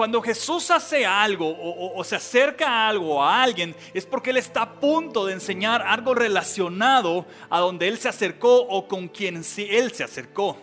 cuando 0.00 0.22
Jesús 0.22 0.70
hace 0.70 1.04
algo 1.04 1.54
o, 1.94 2.02
se 2.04 2.16
acerca 2.16 2.66
a 2.66 2.88
algo 2.88 3.22
a 3.22 3.42
alguien, 3.42 3.76
es 3.92 4.06
porque 4.06 4.30
Él 4.30 4.38
está 4.38 4.62
a 4.62 4.72
punto 4.80 5.26
de 5.26 5.34
enseñar 5.34 5.82
algo 5.82 6.14
relacionado 6.14 7.26
a 7.50 7.60
donde 7.60 7.86
Él 7.86 7.98
se 7.98 8.08
acercó 8.08 8.62
o 8.62 8.88
con 8.88 9.08
quien 9.08 9.44
Él 9.58 9.92
se 9.92 10.02
acercó. 10.02 10.56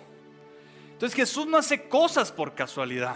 Entonces 0.92 1.16
Jesús 1.16 1.46
no 1.46 1.58
hace 1.58 1.88
cosas 1.88 2.32
por 2.32 2.56
casualidad. 2.56 3.16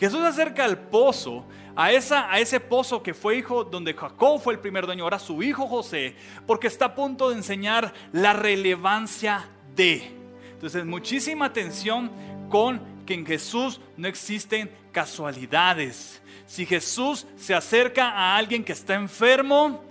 Jesús 0.00 0.18
acerca 0.18 0.64
al 0.64 0.76
pozo, 0.76 1.44
a, 1.76 1.92
esa, 1.92 2.28
a 2.28 2.40
ese 2.40 2.58
pozo 2.58 3.00
que 3.00 3.14
fue 3.14 3.36
hijo 3.36 3.62
donde 3.62 3.94
Jacob 3.94 4.40
fue 4.40 4.54
el 4.54 4.58
primer 4.58 4.84
dueño, 4.84 5.04
ahora 5.04 5.20
su 5.20 5.44
hijo 5.44 5.68
José, 5.68 6.16
porque 6.44 6.66
está 6.66 6.86
a 6.86 6.94
punto 6.96 7.30
de 7.30 7.36
enseñar 7.36 7.94
la 8.10 8.32
relevancia 8.32 9.48
de. 9.76 10.10
Entonces, 10.54 10.84
muchísima 10.84 11.44
atención 11.44 12.10
con 12.48 12.98
que 13.06 13.14
en 13.14 13.24
Jesús 13.24 13.80
no 13.96 14.08
existen 14.08 14.79
casualidades. 14.92 16.20
Si 16.46 16.66
Jesús 16.66 17.26
se 17.36 17.54
acerca 17.54 18.10
a 18.10 18.36
alguien 18.36 18.64
que 18.64 18.72
está 18.72 18.94
enfermo, 18.94 19.84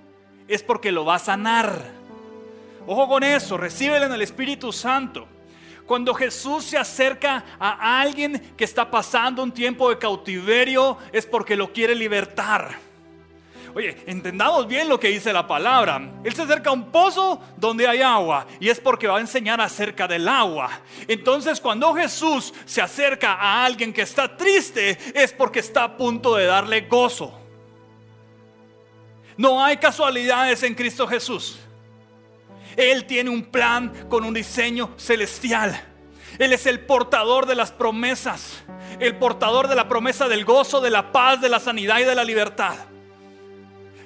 es 0.47 0.63
porque 0.63 0.91
lo 0.91 1.05
va 1.05 1.15
a 1.15 1.19
sanar. 1.19 1.91
Ojo 2.85 3.07
con 3.07 3.23
eso, 3.23 3.57
recíbelo 3.57 4.05
en 4.05 4.13
el 4.13 4.21
Espíritu 4.21 4.71
Santo. 4.71 5.27
Cuando 5.85 6.13
Jesús 6.13 6.65
se 6.65 6.77
acerca 6.77 7.43
a 7.59 7.99
alguien 7.99 8.53
que 8.55 8.63
está 8.63 8.91
pasando 8.91 9.41
un 9.41 9.51
tiempo 9.51 9.89
de 9.89 9.97
cautiverio, 9.97 10.97
es 11.11 11.25
porque 11.25 11.55
lo 11.55 11.73
quiere 11.73 11.95
libertar. 11.95 12.88
Oye, 13.75 13.97
entendamos 14.07 14.67
bien 14.67 14.89
lo 14.89 14.99
que 14.99 15.09
dice 15.09 15.31
la 15.31 15.45
palabra. 15.45 16.01
Él 16.23 16.33
se 16.33 16.41
acerca 16.41 16.71
a 16.71 16.73
un 16.73 16.91
pozo 16.91 17.39
donde 17.57 17.87
hay 17.87 18.01
agua 18.01 18.47
y 18.59 18.69
es 18.69 18.79
porque 18.79 19.07
va 19.07 19.17
a 19.17 19.21
enseñar 19.21 19.61
acerca 19.61 20.07
del 20.07 20.27
agua. 20.27 20.69
Entonces 21.07 21.59
cuando 21.61 21.93
Jesús 21.93 22.53
se 22.65 22.81
acerca 22.81 23.33
a 23.33 23.65
alguien 23.65 23.93
que 23.93 24.01
está 24.01 24.35
triste 24.35 24.97
es 25.13 25.31
porque 25.33 25.59
está 25.59 25.83
a 25.83 25.97
punto 25.97 26.35
de 26.35 26.45
darle 26.45 26.81
gozo. 26.81 27.33
No 29.37 29.63
hay 29.63 29.77
casualidades 29.77 30.63
en 30.63 30.75
Cristo 30.75 31.07
Jesús. 31.07 31.59
Él 32.75 33.05
tiene 33.05 33.29
un 33.29 33.43
plan 33.43 34.07
con 34.09 34.23
un 34.23 34.33
diseño 34.33 34.91
celestial. 34.97 35.79
Él 36.37 36.53
es 36.53 36.65
el 36.65 36.79
portador 36.81 37.45
de 37.45 37.55
las 37.55 37.71
promesas, 37.71 38.63
el 38.99 39.15
portador 39.17 39.67
de 39.67 39.75
la 39.75 39.87
promesa 39.87 40.27
del 40.27 40.45
gozo, 40.45 40.81
de 40.81 40.89
la 40.89 41.11
paz, 41.11 41.41
de 41.41 41.49
la 41.49 41.59
sanidad 41.59 41.99
y 41.99 42.03
de 42.03 42.15
la 42.15 42.23
libertad. 42.23 42.75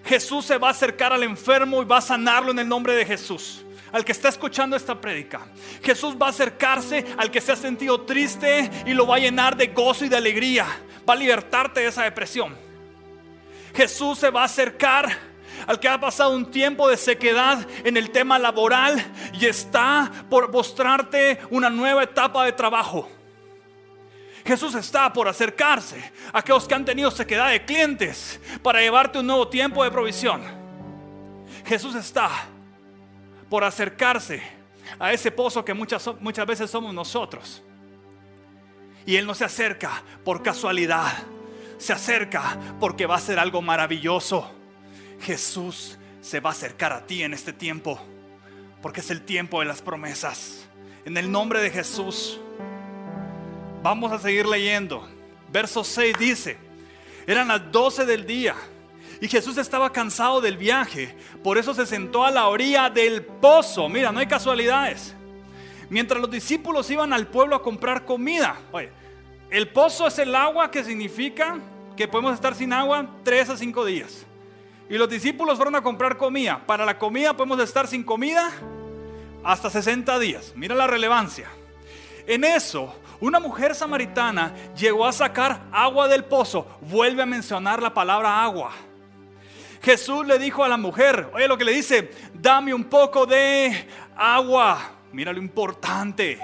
Jesús 0.06 0.46
se 0.46 0.58
va 0.58 0.68
a 0.70 0.72
acercar 0.72 1.14
al 1.14 1.24
enfermo 1.24 1.82
y 1.82 1.86
va 1.86 1.98
a 1.98 2.02
sanarlo 2.02 2.52
en 2.52 2.60
el 2.60 2.68
nombre 2.68 2.94
de 2.94 3.06
Jesús. 3.06 3.64
Al 3.92 4.04
que 4.04 4.12
está 4.12 4.30
escuchando 4.30 4.76
esta 4.76 5.00
prédica, 5.00 5.46
Jesús 5.84 6.16
va 6.20 6.28
a 6.28 6.30
acercarse 6.32 7.06
al 7.16 7.30
que 7.30 7.40
se 7.40 7.52
ha 7.52 7.56
sentido 7.56 8.02
triste 8.02 8.70
y 8.86 8.94
lo 8.94 9.06
va 9.06 9.18
a 9.18 9.20
llenar 9.20 9.56
de 9.56 9.68
gozo 9.68 10.06
y 10.06 10.10
de 10.10 10.18
alegría. 10.18 10.66
Va 11.08 11.14
a 11.14 11.18
libertarte 11.18 11.82
de 11.82 11.88
esa 11.88 12.04
depresión. 12.04 12.58
Jesús 13.76 14.20
se 14.20 14.30
va 14.30 14.42
a 14.42 14.46
acercar 14.46 15.10
al 15.68 15.80
que 15.80 15.88
ha 15.88 16.00
pasado 16.00 16.36
un 16.36 16.50
tiempo 16.50 16.90
de 16.90 16.98
sequedad 16.98 17.66
en 17.84 17.96
el 17.96 18.10
tema 18.10 18.40
laboral 18.40 19.04
y 19.40 19.46
está 19.46 20.12
por 20.30 20.52
mostrarte 20.52 21.40
una 21.50 21.70
nueva 21.70 22.04
etapa 22.04 22.46
de 22.46 22.52
trabajo. 22.52 23.10
Jesús 24.46 24.76
está 24.76 25.12
por 25.14 25.28
acercarse 25.28 26.12
a 26.34 26.40
aquellos 26.40 26.68
que 26.68 26.76
han 26.76 26.84
tenido 26.84 27.10
sequedad 27.12 27.50
de 27.50 27.64
clientes 27.64 28.40
para 28.62 28.82
llevarte 28.82 29.20
un 29.20 29.28
nuevo 29.28 29.48
tiempo 29.48 29.84
de 29.84 29.92
provisión. 29.92 30.44
Jesús 31.66 31.96
está 31.96 32.30
por 33.50 33.64
acercarse 33.64 34.42
a 35.00 35.14
ese 35.14 35.32
pozo 35.32 35.64
que 35.64 35.74
muchas, 35.74 36.10
muchas 36.20 36.46
veces 36.46 36.70
somos 36.70 36.94
nosotros. 36.94 37.64
Y 39.06 39.16
Él 39.16 39.26
no 39.26 39.34
se 39.34 39.46
acerca 39.46 40.04
por 40.24 40.44
casualidad, 40.44 41.12
se 41.78 41.94
acerca 41.94 42.58
porque 42.80 43.06
va 43.06 43.16
a 43.16 43.22
ser 43.22 43.40
algo 43.40 43.62
maravilloso. 43.62 44.52
Jesús 45.22 45.98
se 46.22 46.40
va 46.42 46.50
a 46.50 46.54
acercar 46.54 46.92
a 46.92 47.06
ti 47.06 47.24
en 47.24 47.34
este 47.34 47.54
tiempo, 47.54 48.00
porque 48.82 49.00
es 49.00 49.10
el 49.10 49.24
tiempo 49.24 49.60
de 49.60 49.66
las 49.66 49.82
promesas. 49.82 50.68
En 51.06 51.18
el 51.18 51.32
nombre 51.32 51.62
de 51.62 51.70
Jesús, 51.70 52.40
vamos 53.84 54.12
a 54.12 54.18
seguir 54.18 54.48
leyendo. 54.48 55.08
Verso 55.52 55.84
6 55.84 56.16
dice, 56.18 56.58
eran 57.28 57.50
las 57.50 57.72
12 57.72 58.06
del 58.06 58.26
día 58.26 58.56
y 59.22 59.28
Jesús 59.28 59.58
estaba 59.58 59.92
cansado 59.92 60.42
del 60.42 60.58
viaje, 60.58 61.16
por 61.44 61.58
eso 61.58 61.74
se 61.74 61.86
sentó 61.86 62.26
a 62.26 62.32
la 62.32 62.48
orilla 62.48 62.90
del 62.90 63.24
pozo. 63.24 63.88
Mira, 63.90 64.12
no 64.12 64.20
hay 64.20 64.26
casualidades. 64.26 65.14
Mientras 65.90 66.20
los 66.20 66.32
discípulos 66.32 66.90
iban 66.90 67.14
al 67.14 67.28
pueblo 67.28 67.56
a 67.56 67.62
comprar 67.62 68.06
comida. 68.06 68.58
Oye, 68.72 68.90
el 69.52 69.68
pozo 69.68 70.08
es 70.08 70.18
el 70.18 70.34
agua 70.34 70.72
que 70.72 70.84
significa 70.84 71.60
que 71.96 72.08
podemos 72.08 72.34
estar 72.34 72.56
sin 72.56 72.74
agua 72.74 73.08
3 73.24 73.50
a 73.52 73.58
5 73.58 73.86
días. 73.86 74.26
Y 74.90 74.98
los 74.98 75.10
discípulos 75.10 75.58
fueron 75.58 75.76
a 75.76 75.84
comprar 75.84 76.18
comida. 76.18 76.64
Para 76.66 76.86
la 76.86 76.98
comida 76.98 77.36
podemos 77.38 77.60
estar 77.60 77.88
sin 77.88 78.04
comida 78.04 78.50
hasta 79.44 79.70
60 79.70 80.18
días. 80.20 80.54
Mira 80.56 80.74
la 80.74 80.88
relevancia. 80.88 81.48
En 82.26 82.44
eso, 82.44 82.96
una 83.24 83.40
mujer 83.40 83.74
samaritana 83.74 84.54
llegó 84.76 85.06
a 85.06 85.14
sacar 85.14 85.62
agua 85.72 86.10
del 86.10 86.26
pozo. 86.26 86.68
Vuelve 86.82 87.24
a 87.24 87.26
mencionar 87.26 87.82
la 87.82 87.94
palabra 87.94 88.44
agua. 88.44 88.72
Jesús 89.82 90.28
le 90.28 90.38
dijo 90.38 90.62
a 90.62 90.68
la 90.68 90.76
mujer, 90.76 91.30
oye 91.34 91.48
lo 91.48 91.58
que 91.58 91.64
le 91.64 91.72
dice, 91.72 92.12
dame 92.34 92.74
un 92.74 92.84
poco 92.84 93.26
de 93.26 93.88
agua. 94.18 94.92
Mira 95.14 95.32
lo 95.32 95.40
importante. 95.40 96.38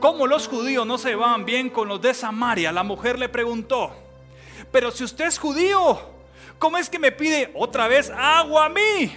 Como 0.00 0.26
los 0.26 0.48
judíos 0.48 0.86
no 0.86 0.96
se 0.96 1.14
van 1.14 1.44
bien 1.44 1.68
con 1.68 1.86
los 1.86 2.00
de 2.00 2.14
Samaria, 2.14 2.72
la 2.72 2.82
mujer 2.82 3.18
le 3.18 3.28
preguntó, 3.28 3.92
pero 4.72 4.90
si 4.90 5.04
usted 5.04 5.26
es 5.26 5.38
judío, 5.38 6.00
¿cómo 6.58 6.78
es 6.78 6.88
que 6.88 6.98
me 6.98 7.12
pide 7.12 7.50
otra 7.54 7.88
vez 7.88 8.10
agua 8.16 8.64
a 8.64 8.68
mí, 8.70 9.14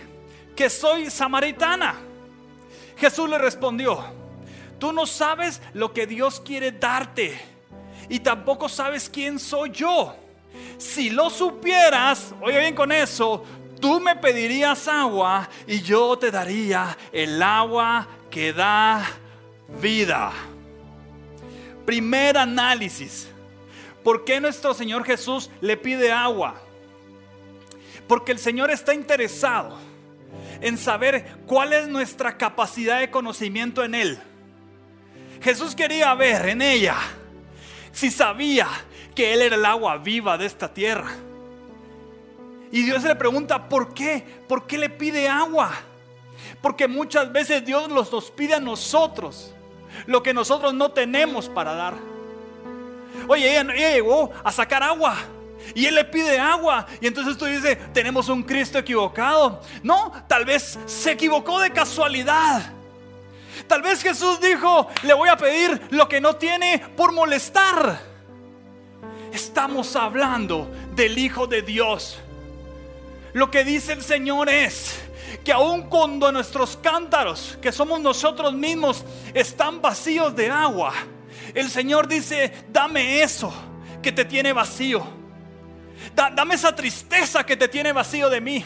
que 0.54 0.70
soy 0.70 1.10
samaritana? 1.10 1.96
Jesús 2.98 3.30
le 3.30 3.38
respondió, 3.38 4.04
tú 4.82 4.92
no 4.92 5.06
sabes 5.06 5.62
lo 5.74 5.94
que 5.94 6.08
Dios 6.08 6.42
quiere 6.42 6.72
darte 6.72 7.40
y 8.10 8.20
tampoco 8.20 8.68
sabes 8.68 9.08
quién 9.08 9.38
soy 9.38 9.70
yo. 9.70 10.16
Si 10.80 11.12
lo 11.12 11.30
supieras, 11.30 12.34
oye 12.42 12.58
bien 12.60 12.74
con 12.74 12.92
eso, 12.92 13.46
tú 13.80 14.00
me 14.00 14.16
pedirías 14.16 14.88
agua 14.88 15.48
y 15.68 15.82
yo 15.82 16.18
te 16.18 16.32
daría 16.32 16.98
el 17.12 17.44
agua 17.44 18.08
que 18.32 18.54
da 18.54 19.08
vida. 19.80 20.32
Primer 21.86 22.40
análisis. 22.40 23.28
¿Por 24.04 24.26
qué 24.26 24.42
nuestro 24.42 24.74
Señor 24.74 25.04
Jesús 25.04 25.52
le 25.62 25.78
pide 25.78 26.12
agua? 26.12 26.60
Porque 28.08 28.32
el 28.32 28.40
Señor 28.40 28.72
está 28.72 28.96
interesado 28.96 29.78
en 30.60 30.76
saber 30.76 31.38
cuál 31.46 31.72
es 31.72 31.88
nuestra 31.88 32.36
capacidad 32.36 33.00
de 33.00 33.12
conocimiento 33.12 33.84
en 33.84 33.94
Él. 33.94 34.20
Jesús 35.42 35.76
quería 35.76 36.14
ver 36.14 36.50
en 36.50 36.62
ella 36.62 36.96
si 37.92 38.12
sabía 38.12 38.68
que 39.16 39.34
Él 39.34 39.42
era 39.42 39.56
el 39.56 39.66
agua 39.66 39.98
viva 39.98 40.38
de 40.38 40.46
esta 40.46 40.74
tierra. 40.74 41.12
Y 42.72 42.84
Dios 42.84 43.04
le 43.04 43.16
pregunta, 43.16 43.68
¿por 43.68 43.94
qué? 43.94 44.24
¿Por 44.48 44.66
qué 44.66 44.78
le 44.78 44.90
pide 44.90 45.28
agua? 45.28 45.72
Porque 46.62 46.88
muchas 46.88 47.32
veces 47.32 47.66
Dios 47.66 47.90
nos 47.90 48.32
pide 48.32 48.56
a 48.56 48.60
nosotros 48.60 49.54
lo 50.06 50.24
que 50.24 50.34
nosotros 50.34 50.74
no 50.74 50.92
tenemos 50.92 51.50
para 51.50 51.74
dar. 51.74 51.96
Oye, 53.28 53.52
ella 53.52 53.64
llegó 53.74 54.32
a 54.44 54.52
sacar 54.52 54.84
agua. 54.84 55.18
Y 55.76 55.86
él 55.86 55.96
le 55.96 56.06
pide 56.06 56.40
agua. 56.40 56.86
Y 57.02 57.08
entonces 57.08 57.38
tú 57.38 57.46
dices, 57.46 57.78
tenemos 57.94 58.30
un 58.30 58.44
Cristo 58.44 58.80
equivocado. 58.80 59.62
No, 59.84 60.12
tal 60.28 60.46
vez 60.46 60.80
se 60.86 61.12
equivocó 61.12 61.60
de 61.60 61.72
casualidad. 61.72 62.74
Tal 63.72 63.82
vez 63.82 64.04
Jesús 64.04 64.42
dijo, 64.42 64.90
le 65.04 65.14
voy 65.14 65.30
a 65.30 65.38
pedir 65.38 65.80
lo 65.92 66.10
que 66.10 66.20
no 66.20 66.36
tiene 66.36 66.78
por 66.98 67.14
molestar. 67.14 68.02
Estamos 69.32 69.96
hablando 69.96 70.70
del 70.94 71.18
Hijo 71.18 71.48
de 71.48 71.62
Dios. 71.62 72.20
Lo 73.32 73.50
que 73.50 73.64
dice 73.64 73.94
el 73.94 74.02
Señor 74.02 74.50
es 74.50 75.00
que 75.46 75.54
aun 75.54 75.84
cuando 75.84 76.34
nuestros 76.34 76.76
cántaros, 76.76 77.58
que 77.62 77.72
somos 77.72 78.02
nosotros 78.02 78.52
mismos, 78.52 79.06
están 79.34 79.82
vacíos 79.82 80.36
de 80.36 80.50
agua, 80.50 80.92
el 81.54 81.70
Señor 81.70 82.10
dice, 82.10 82.52
dame 82.68 83.24
eso 83.24 83.54
que 84.02 84.12
te 84.12 84.26
tiene 84.26 84.52
vacío 84.52 85.02
dame 86.14 86.56
esa 86.56 86.76
tristeza 86.76 87.46
que 87.46 87.56
te 87.56 87.70
tiene 87.70 87.94
vacío 87.94 88.30
de 88.30 88.42
mí. 88.42 88.66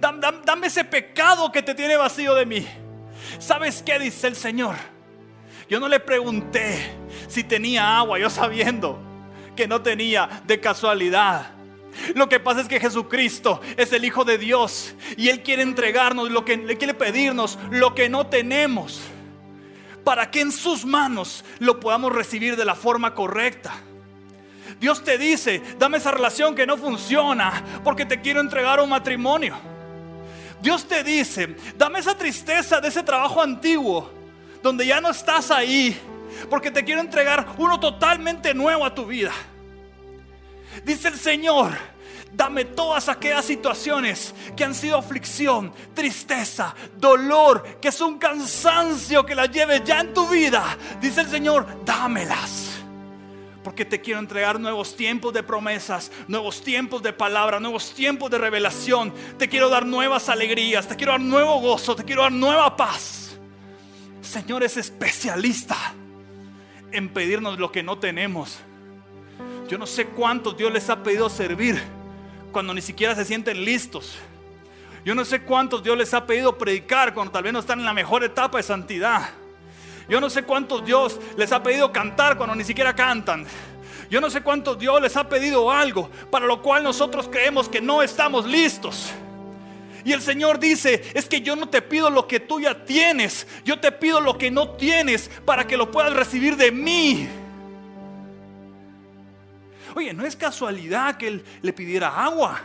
Dame, 0.00 0.66
ese 0.66 0.82
pecado 0.82 1.52
que 1.52 1.62
te 1.62 1.72
tiene 1.72 1.96
vacío 1.96 2.34
de 2.34 2.46
mí. 2.46 2.66
¿Sabes 3.38 3.82
qué 3.82 3.98
dice 3.98 4.28
el 4.28 4.36
Señor? 4.36 4.76
Yo 5.68 5.80
no 5.80 5.88
le 5.88 6.00
pregunté 6.00 6.92
si 7.28 7.44
tenía 7.44 7.98
agua, 7.98 8.18
yo 8.18 8.28
sabiendo 8.28 8.98
que 9.56 9.66
no 9.66 9.82
tenía 9.82 10.42
de 10.46 10.60
casualidad. 10.60 11.50
Lo 12.14 12.28
que 12.28 12.40
pasa 12.40 12.62
es 12.62 12.68
que 12.68 12.80
Jesucristo 12.80 13.60
es 13.76 13.92
el 13.92 14.04
Hijo 14.04 14.24
de 14.24 14.38
Dios 14.38 14.94
y 15.16 15.28
Él 15.28 15.42
quiere 15.42 15.62
entregarnos 15.62 16.30
lo 16.30 16.44
que 16.44 16.56
le 16.56 16.78
quiere 16.78 16.94
pedirnos, 16.94 17.58
lo 17.70 17.94
que 17.94 18.08
no 18.08 18.26
tenemos, 18.26 19.00
para 20.04 20.30
que 20.30 20.40
en 20.40 20.52
sus 20.52 20.84
manos 20.84 21.44
lo 21.58 21.80
podamos 21.80 22.12
recibir 22.12 22.56
de 22.56 22.64
la 22.64 22.74
forma 22.74 23.14
correcta. 23.14 23.74
Dios 24.80 25.04
te 25.04 25.18
dice, 25.18 25.62
dame 25.78 25.98
esa 25.98 26.10
relación 26.10 26.54
que 26.54 26.66
no 26.66 26.76
funciona 26.76 27.62
porque 27.84 28.06
te 28.06 28.20
quiero 28.20 28.40
entregar 28.40 28.80
un 28.80 28.88
matrimonio. 28.88 29.71
Dios 30.62 30.86
te 30.86 31.02
dice, 31.02 31.56
dame 31.76 31.98
esa 31.98 32.16
tristeza 32.16 32.80
de 32.80 32.88
ese 32.88 33.02
trabajo 33.02 33.42
antiguo 33.42 34.08
donde 34.62 34.86
ya 34.86 35.00
no 35.00 35.10
estás 35.10 35.50
ahí 35.50 36.00
porque 36.48 36.70
te 36.70 36.84
quiero 36.84 37.00
entregar 37.00 37.54
uno 37.58 37.80
totalmente 37.80 38.54
nuevo 38.54 38.84
a 38.84 38.94
tu 38.94 39.04
vida. 39.04 39.32
Dice 40.84 41.08
el 41.08 41.18
Señor, 41.18 41.72
dame 42.32 42.64
todas 42.64 43.08
aquellas 43.08 43.44
situaciones 43.44 44.34
que 44.56 44.64
han 44.64 44.74
sido 44.74 44.96
aflicción, 44.96 45.72
tristeza, 45.94 46.74
dolor, 46.96 47.80
que 47.80 47.88
es 47.88 48.00
un 48.00 48.18
cansancio 48.18 49.26
que 49.26 49.34
las 49.34 49.50
lleves 49.50 49.82
ya 49.84 50.00
en 50.00 50.14
tu 50.14 50.28
vida. 50.28 50.78
Dice 51.00 51.22
el 51.22 51.28
Señor, 51.28 51.66
dámelas. 51.84 52.61
Porque 53.62 53.84
te 53.84 54.00
quiero 54.00 54.18
entregar 54.18 54.58
nuevos 54.58 54.96
tiempos 54.96 55.32
de 55.32 55.42
promesas, 55.42 56.10
nuevos 56.26 56.62
tiempos 56.62 57.02
de 57.02 57.12
palabra, 57.12 57.60
nuevos 57.60 57.94
tiempos 57.94 58.30
de 58.30 58.38
revelación. 58.38 59.12
Te 59.38 59.48
quiero 59.48 59.68
dar 59.68 59.86
nuevas 59.86 60.28
alegrías, 60.28 60.88
te 60.88 60.96
quiero 60.96 61.12
dar 61.12 61.20
nuevo 61.20 61.60
gozo, 61.60 61.94
te 61.94 62.04
quiero 62.04 62.22
dar 62.22 62.32
nueva 62.32 62.76
paz. 62.76 63.38
Señor 64.20 64.62
es 64.62 64.76
especialista 64.76 65.76
en 66.90 67.08
pedirnos 67.08 67.58
lo 67.58 67.70
que 67.70 67.82
no 67.82 67.98
tenemos. 67.98 68.58
Yo 69.68 69.78
no 69.78 69.86
sé 69.86 70.06
cuántos 70.06 70.56
Dios 70.56 70.72
les 70.72 70.90
ha 70.90 71.02
pedido 71.02 71.30
servir 71.30 71.80
cuando 72.52 72.74
ni 72.74 72.82
siquiera 72.82 73.14
se 73.14 73.24
sienten 73.24 73.64
listos. 73.64 74.16
Yo 75.04 75.14
no 75.14 75.24
sé 75.24 75.42
cuántos 75.42 75.82
Dios 75.82 75.96
les 75.96 76.14
ha 76.14 76.26
pedido 76.26 76.56
predicar 76.58 77.14
cuando 77.14 77.32
tal 77.32 77.42
vez 77.42 77.52
no 77.52 77.58
están 77.58 77.80
en 77.80 77.84
la 77.84 77.94
mejor 77.94 78.22
etapa 78.22 78.58
de 78.58 78.62
santidad. 78.62 79.30
Yo 80.08 80.20
no 80.20 80.30
sé 80.30 80.42
cuántos 80.42 80.84
Dios 80.84 81.18
les 81.36 81.52
ha 81.52 81.62
pedido 81.62 81.92
cantar 81.92 82.36
cuando 82.36 82.54
ni 82.54 82.64
siquiera 82.64 82.94
cantan. 82.94 83.46
Yo 84.10 84.20
no 84.20 84.28
sé 84.28 84.42
cuántos 84.42 84.78
Dios 84.78 85.00
les 85.00 85.16
ha 85.16 85.28
pedido 85.28 85.70
algo 85.70 86.10
para 86.30 86.46
lo 86.46 86.60
cual 86.60 86.82
nosotros 86.82 87.28
creemos 87.30 87.68
que 87.68 87.80
no 87.80 88.02
estamos 88.02 88.46
listos. 88.46 89.10
Y 90.04 90.12
el 90.12 90.20
Señor 90.20 90.58
dice, 90.58 91.02
es 91.14 91.28
que 91.28 91.40
yo 91.40 91.56
no 91.56 91.68
te 91.68 91.80
pido 91.80 92.10
lo 92.10 92.26
que 92.26 92.40
tú 92.40 92.60
ya 92.60 92.84
tienes, 92.84 93.46
yo 93.64 93.78
te 93.78 93.92
pido 93.92 94.20
lo 94.20 94.36
que 94.36 94.50
no 94.50 94.70
tienes 94.70 95.30
para 95.44 95.66
que 95.66 95.76
lo 95.76 95.90
puedas 95.90 96.12
recibir 96.12 96.56
de 96.56 96.72
mí. 96.72 97.28
Oye, 99.94 100.12
no 100.12 100.26
es 100.26 100.36
casualidad 100.36 101.16
que 101.16 101.28
él 101.28 101.44
le 101.60 101.72
pidiera 101.72 102.24
agua. 102.24 102.60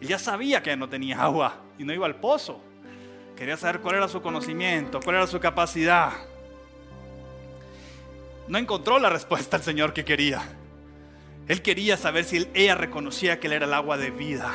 Él 0.00 0.08
ya 0.08 0.18
sabía 0.18 0.62
que 0.62 0.76
no 0.76 0.88
tenía 0.88 1.22
agua 1.22 1.56
y 1.78 1.84
no 1.84 1.92
iba 1.92 2.06
al 2.06 2.16
pozo. 2.16 2.60
Quería 3.36 3.56
saber 3.56 3.80
cuál 3.80 3.96
era 3.96 4.08
su 4.08 4.20
conocimiento, 4.20 5.00
cuál 5.02 5.16
era 5.16 5.26
su 5.26 5.40
capacidad. 5.40 6.12
No 8.48 8.58
encontró 8.58 8.98
la 8.98 9.10
respuesta 9.10 9.56
al 9.56 9.62
Señor 9.62 9.92
que 9.92 10.04
quería. 10.04 10.42
Él 11.48 11.62
quería 11.62 11.96
saber 11.96 12.24
si 12.24 12.48
ella 12.54 12.74
reconocía 12.74 13.40
que 13.40 13.46
él 13.46 13.54
era 13.54 13.66
el 13.66 13.74
agua 13.74 13.96
de 13.96 14.10
vida. 14.10 14.50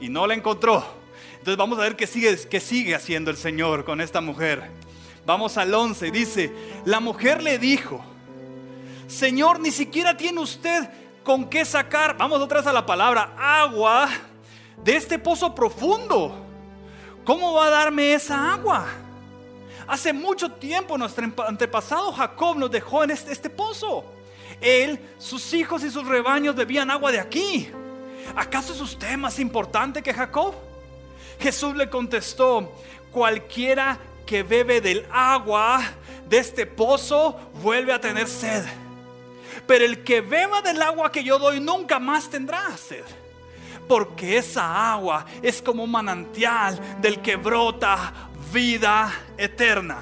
Y 0.00 0.08
no 0.08 0.26
la 0.26 0.34
encontró. 0.34 0.84
Entonces 1.32 1.56
vamos 1.56 1.78
a 1.78 1.82
ver 1.82 1.96
qué 1.96 2.06
sigue, 2.06 2.36
qué 2.48 2.60
sigue 2.60 2.94
haciendo 2.94 3.30
el 3.30 3.36
Señor 3.36 3.84
con 3.84 4.00
esta 4.00 4.20
mujer. 4.20 4.70
Vamos 5.24 5.56
al 5.56 5.72
11. 5.72 6.10
Dice, 6.10 6.52
la 6.84 7.00
mujer 7.00 7.42
le 7.42 7.58
dijo, 7.58 8.04
Señor, 9.06 9.60
ni 9.60 9.70
siquiera 9.70 10.16
tiene 10.16 10.40
usted 10.40 10.88
con 11.22 11.48
qué 11.48 11.64
sacar, 11.64 12.16
vamos 12.16 12.40
otra 12.40 12.58
vez 12.58 12.66
a 12.66 12.72
la 12.72 12.86
palabra, 12.86 13.34
agua 13.38 14.08
de 14.82 14.96
este 14.96 15.18
pozo 15.18 15.54
profundo. 15.54 16.34
¿Cómo 17.24 17.52
va 17.52 17.66
a 17.66 17.70
darme 17.70 18.14
esa 18.14 18.54
agua? 18.54 18.86
Hace 19.88 20.12
mucho 20.12 20.52
tiempo 20.52 20.98
nuestro 20.98 21.24
antepasado 21.46 22.12
Jacob 22.12 22.58
nos 22.58 22.70
dejó 22.70 23.04
en 23.04 23.10
este, 23.10 23.32
este 23.32 23.48
pozo. 23.48 24.04
Él, 24.60 25.00
sus 25.18 25.54
hijos 25.54 25.82
y 25.82 25.90
sus 25.90 26.06
rebaños 26.06 26.54
bebían 26.54 26.90
agua 26.90 27.10
de 27.10 27.18
aquí. 27.18 27.70
¿Acaso 28.36 28.74
es 28.74 28.80
usted 28.82 29.16
más 29.16 29.38
importante 29.38 30.02
que 30.02 30.12
Jacob? 30.12 30.54
Jesús 31.40 31.74
le 31.74 31.88
contestó, 31.88 32.70
cualquiera 33.12 33.98
que 34.26 34.42
bebe 34.42 34.82
del 34.82 35.06
agua 35.10 35.80
de 36.28 36.38
este 36.38 36.66
pozo 36.66 37.38
vuelve 37.62 37.92
a 37.92 38.00
tener 38.00 38.28
sed. 38.28 38.64
Pero 39.66 39.86
el 39.86 40.04
que 40.04 40.20
beba 40.20 40.60
del 40.60 40.82
agua 40.82 41.10
que 41.10 41.24
yo 41.24 41.38
doy 41.38 41.60
nunca 41.60 41.98
más 41.98 42.28
tendrá 42.28 42.76
sed. 42.76 43.04
Porque 43.88 44.36
esa 44.36 44.92
agua 44.92 45.24
es 45.40 45.62
como 45.62 45.84
un 45.84 45.90
manantial 45.90 46.78
del 47.00 47.22
que 47.22 47.36
brota 47.36 48.27
vida 48.52 49.12
eterna. 49.36 49.98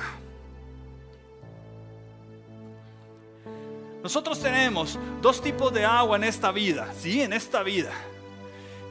Nosotros 4.03 4.41
tenemos 4.41 4.99
dos 5.21 5.43
tipos 5.43 5.73
de 5.73 5.85
agua 5.85 6.17
en 6.17 6.25
esta 6.25 6.53
vida, 6.53 6.93
sí, 6.97 7.23
en 7.23 7.33
esta 7.33 7.63
vida. 7.63 7.91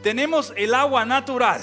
Tenemos 0.04 0.54
el 0.58 0.74
agua 0.74 1.06
natural, 1.06 1.62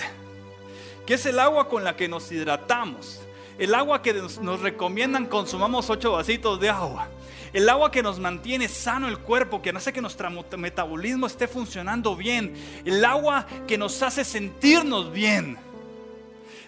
que 1.07 1.14
es 1.14 1.26
el 1.26 1.38
agua 1.38 1.68
con 1.68 1.85
la 1.85 1.94
que 1.94 2.09
nos 2.09 2.33
hidratamos, 2.33 3.20
el 3.59 3.74
agua 3.74 4.00
que 4.00 4.14
nos, 4.14 4.61
recomiendan 4.61 5.26
consumamos 5.26 5.90
ocho 5.90 6.12
vasitos 6.12 6.59
de 6.61 6.70
agua. 6.70 7.09
El 7.52 7.68
agua 7.68 7.90
que 7.90 8.02
nos 8.02 8.18
mantiene 8.18 8.66
sano 8.66 9.09
el 9.09 9.18
cuerpo, 9.18 9.61
que 9.61 9.68
hace 9.70 9.92
que 9.92 10.00
nuestro 10.00 10.31
metabolismo 10.57 11.26
esté 11.26 11.46
funcionando 11.46 12.16
bien. 12.16 12.55
El 12.87 13.05
agua 13.05 13.46
que 13.68 13.76
nos 13.76 14.02
hace 14.02 14.24
sentirnos 14.24 15.12
bien. 15.12 15.59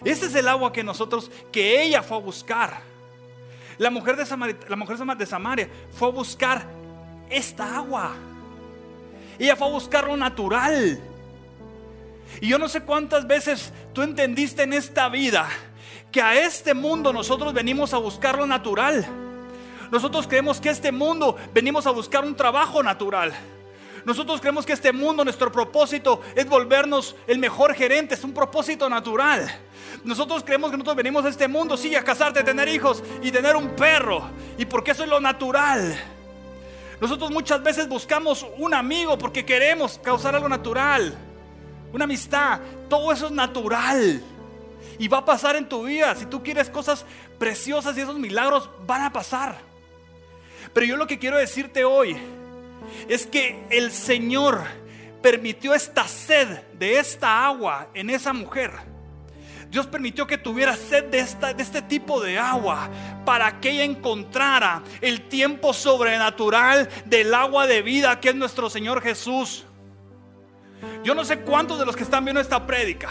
Ese 0.05 0.27
es 0.27 0.35
el 0.35 0.47
agua 0.47 0.71
que 0.71 0.83
nosotros, 0.83 1.31
que 1.51 1.83
ella 1.83 2.03
fue 2.03 2.17
a 2.17 2.21
buscar. 2.21 2.79
La 3.77 3.89
mujer 3.89 4.15
de 4.15 4.25
Samaria, 4.25 4.57
la 4.69 4.75
mujer 4.75 4.97
de 5.17 5.25
Samaria 5.25 5.69
fue 5.97 6.07
a 6.07 6.11
buscar 6.11 6.65
esta 7.29 7.75
agua. 7.75 8.13
Ella 9.39 9.55
fue 9.55 9.67
a 9.67 9.71
buscar 9.71 10.07
lo 10.07 10.15
natural. 10.15 10.99
Y 12.39 12.47
yo 12.47 12.59
no 12.59 12.69
sé 12.69 12.81
cuántas 12.81 13.25
veces 13.27 13.73
tú 13.93 14.03
entendiste 14.03 14.63
en 14.63 14.73
esta 14.73 15.09
vida 15.09 15.49
que 16.11 16.21
a 16.21 16.39
este 16.39 16.73
mundo 16.73 17.11
nosotros 17.11 17.53
venimos 17.53 17.93
a 17.93 17.97
buscar 17.97 18.37
lo 18.37 18.45
natural. 18.45 19.05
Nosotros 19.91 20.27
creemos 20.27 20.61
que 20.61 20.69
este 20.69 20.91
mundo 20.91 21.35
venimos 21.53 21.87
a 21.87 21.91
buscar 21.91 22.23
un 22.23 22.35
trabajo 22.35 22.81
natural. 22.83 23.33
Nosotros 24.05 24.39
creemos 24.39 24.65
que 24.65 24.73
este 24.73 24.93
mundo, 24.93 25.23
nuestro 25.23 25.51
propósito 25.51 26.21
es 26.35 26.47
volvernos 26.47 27.15
el 27.25 27.39
mejor 27.39 27.73
gerente, 27.73 28.13
es 28.13 28.23
un 28.23 28.33
propósito 28.33 28.87
natural. 28.87 29.59
Nosotros 30.03 30.43
creemos 30.43 30.69
que 30.69 30.77
nosotros 30.77 30.95
venimos 30.95 31.25
a 31.25 31.29
este 31.29 31.47
mundo, 31.47 31.75
sí, 31.75 31.95
a 31.95 32.03
casarte, 32.03 32.43
tener 32.43 32.67
hijos 32.67 33.03
y 33.23 33.31
tener 33.31 33.55
un 33.55 33.69
perro. 33.69 34.29
Y 34.59 34.65
porque 34.65 34.91
eso 34.91 35.03
es 35.03 35.09
lo 35.09 35.19
natural. 35.19 35.99
Nosotros 37.01 37.31
muchas 37.31 37.63
veces 37.63 37.89
buscamos 37.89 38.45
un 38.57 38.75
amigo 38.75 39.17
porque 39.17 39.43
queremos 39.43 39.99
causar 40.03 40.35
algo 40.35 40.47
natural. 40.47 41.17
Una 41.91 42.03
amistad, 42.03 42.59
todo 42.87 43.11
eso 43.11 43.25
es 43.25 43.31
natural. 43.31 44.21
Y 44.99 45.07
va 45.07 45.19
a 45.19 45.25
pasar 45.25 45.55
en 45.55 45.67
tu 45.67 45.83
vida. 45.83 46.13
Si 46.15 46.27
tú 46.27 46.43
quieres 46.43 46.69
cosas 46.69 47.05
preciosas 47.39 47.97
y 47.97 48.01
esos 48.01 48.19
milagros 48.19 48.69
van 48.85 49.01
a 49.01 49.11
pasar. 49.11 49.57
Pero 50.73 50.85
yo 50.85 50.95
lo 50.95 51.07
que 51.07 51.17
quiero 51.17 51.37
decirte 51.37 51.83
hoy 51.83 52.15
es 53.07 53.25
que 53.25 53.65
el 53.69 53.91
Señor 53.91 54.63
permitió 55.21 55.73
esta 55.73 56.07
sed 56.07 56.47
de 56.73 56.99
esta 56.99 57.45
agua 57.45 57.89
en 57.93 58.09
esa 58.09 58.33
mujer. 58.33 58.71
Dios 59.69 59.87
permitió 59.87 60.27
que 60.27 60.37
tuviera 60.37 60.75
sed 60.75 61.05
de, 61.05 61.19
esta, 61.19 61.53
de 61.53 61.63
este 61.63 61.81
tipo 61.81 62.21
de 62.21 62.37
agua 62.37 62.89
para 63.25 63.59
que 63.59 63.71
ella 63.71 63.83
encontrara 63.83 64.83
el 65.01 65.27
tiempo 65.27 65.73
sobrenatural 65.73 66.87
del 67.05 67.33
agua 67.33 67.67
de 67.67 67.81
vida 67.81 68.19
que 68.19 68.29
es 68.29 68.35
nuestro 68.35 68.69
Señor 68.69 69.01
Jesús. 69.01 69.65
Yo 71.03 71.15
no 71.15 71.25
sé 71.25 71.39
cuántos 71.39 71.79
de 71.79 71.85
los 71.85 71.95
que 71.95 72.03
están 72.03 72.23
viendo 72.23 72.39
esta 72.39 72.65
prédica 72.65 73.09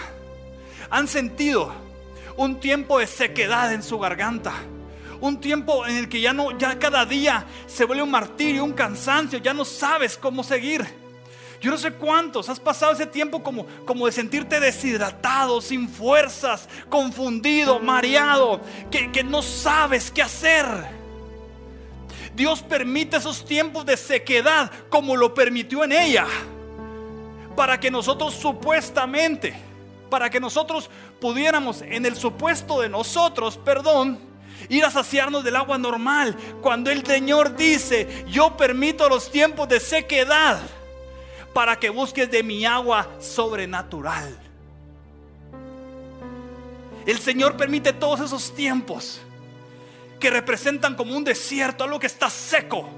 han 0.90 1.08
sentido 1.08 1.74
un 2.36 2.60
tiempo 2.60 2.98
de 2.98 3.06
sequedad 3.06 3.72
en 3.72 3.82
su 3.82 3.98
garganta 3.98 4.52
un 5.28 5.40
tiempo 5.40 5.86
en 5.86 5.96
el 5.96 6.08
que 6.08 6.20
ya 6.20 6.34
no, 6.34 6.56
ya 6.58 6.78
cada 6.78 7.06
día 7.06 7.46
se 7.66 7.86
vuelve 7.86 8.02
un 8.02 8.10
martirio, 8.10 8.62
un 8.62 8.74
cansancio, 8.74 9.38
ya 9.38 9.54
no 9.54 9.64
sabes 9.64 10.18
cómo 10.18 10.44
seguir. 10.44 10.84
Yo 11.62 11.70
no 11.70 11.78
sé 11.78 11.92
cuántos 11.92 12.50
has 12.50 12.60
pasado 12.60 12.92
ese 12.92 13.06
tiempo 13.06 13.42
como, 13.42 13.64
como 13.86 14.04
de 14.04 14.12
sentirte 14.12 14.60
deshidratado, 14.60 15.62
sin 15.62 15.88
fuerzas, 15.88 16.68
confundido, 16.90 17.78
mareado, 17.78 18.60
que, 18.90 19.10
que 19.10 19.24
no 19.24 19.40
sabes 19.40 20.10
qué 20.10 20.20
hacer. 20.20 20.66
Dios 22.36 22.60
permite 22.60 23.16
esos 23.16 23.46
tiempos 23.46 23.86
de 23.86 23.96
sequedad 23.96 24.70
como 24.90 25.16
lo 25.16 25.32
permitió 25.32 25.84
en 25.84 25.92
ella, 25.92 26.26
para 27.56 27.80
que 27.80 27.90
nosotros 27.90 28.34
supuestamente, 28.34 29.54
para 30.10 30.28
que 30.28 30.38
nosotros 30.38 30.90
pudiéramos 31.18 31.80
en 31.80 32.04
el 32.04 32.14
supuesto 32.14 32.82
de 32.82 32.90
nosotros, 32.90 33.56
perdón, 33.56 34.33
ir 34.68 34.84
a 34.84 34.90
saciarnos 34.90 35.44
del 35.44 35.56
agua 35.56 35.78
normal. 35.78 36.36
Cuando 36.60 36.90
el 36.90 37.04
Señor 37.04 37.56
dice, 37.56 38.24
yo 38.28 38.56
permito 38.56 39.08
los 39.08 39.30
tiempos 39.30 39.68
de 39.68 39.80
sequedad 39.80 40.60
para 41.52 41.78
que 41.78 41.90
busques 41.90 42.30
de 42.30 42.42
mi 42.42 42.64
agua 42.66 43.08
sobrenatural. 43.20 44.36
El 47.06 47.18
Señor 47.18 47.56
permite 47.56 47.92
todos 47.92 48.20
esos 48.20 48.54
tiempos 48.54 49.20
que 50.18 50.30
representan 50.30 50.94
como 50.94 51.16
un 51.16 51.24
desierto, 51.24 51.84
algo 51.84 52.00
que 52.00 52.06
está 52.06 52.30
seco. 52.30 52.88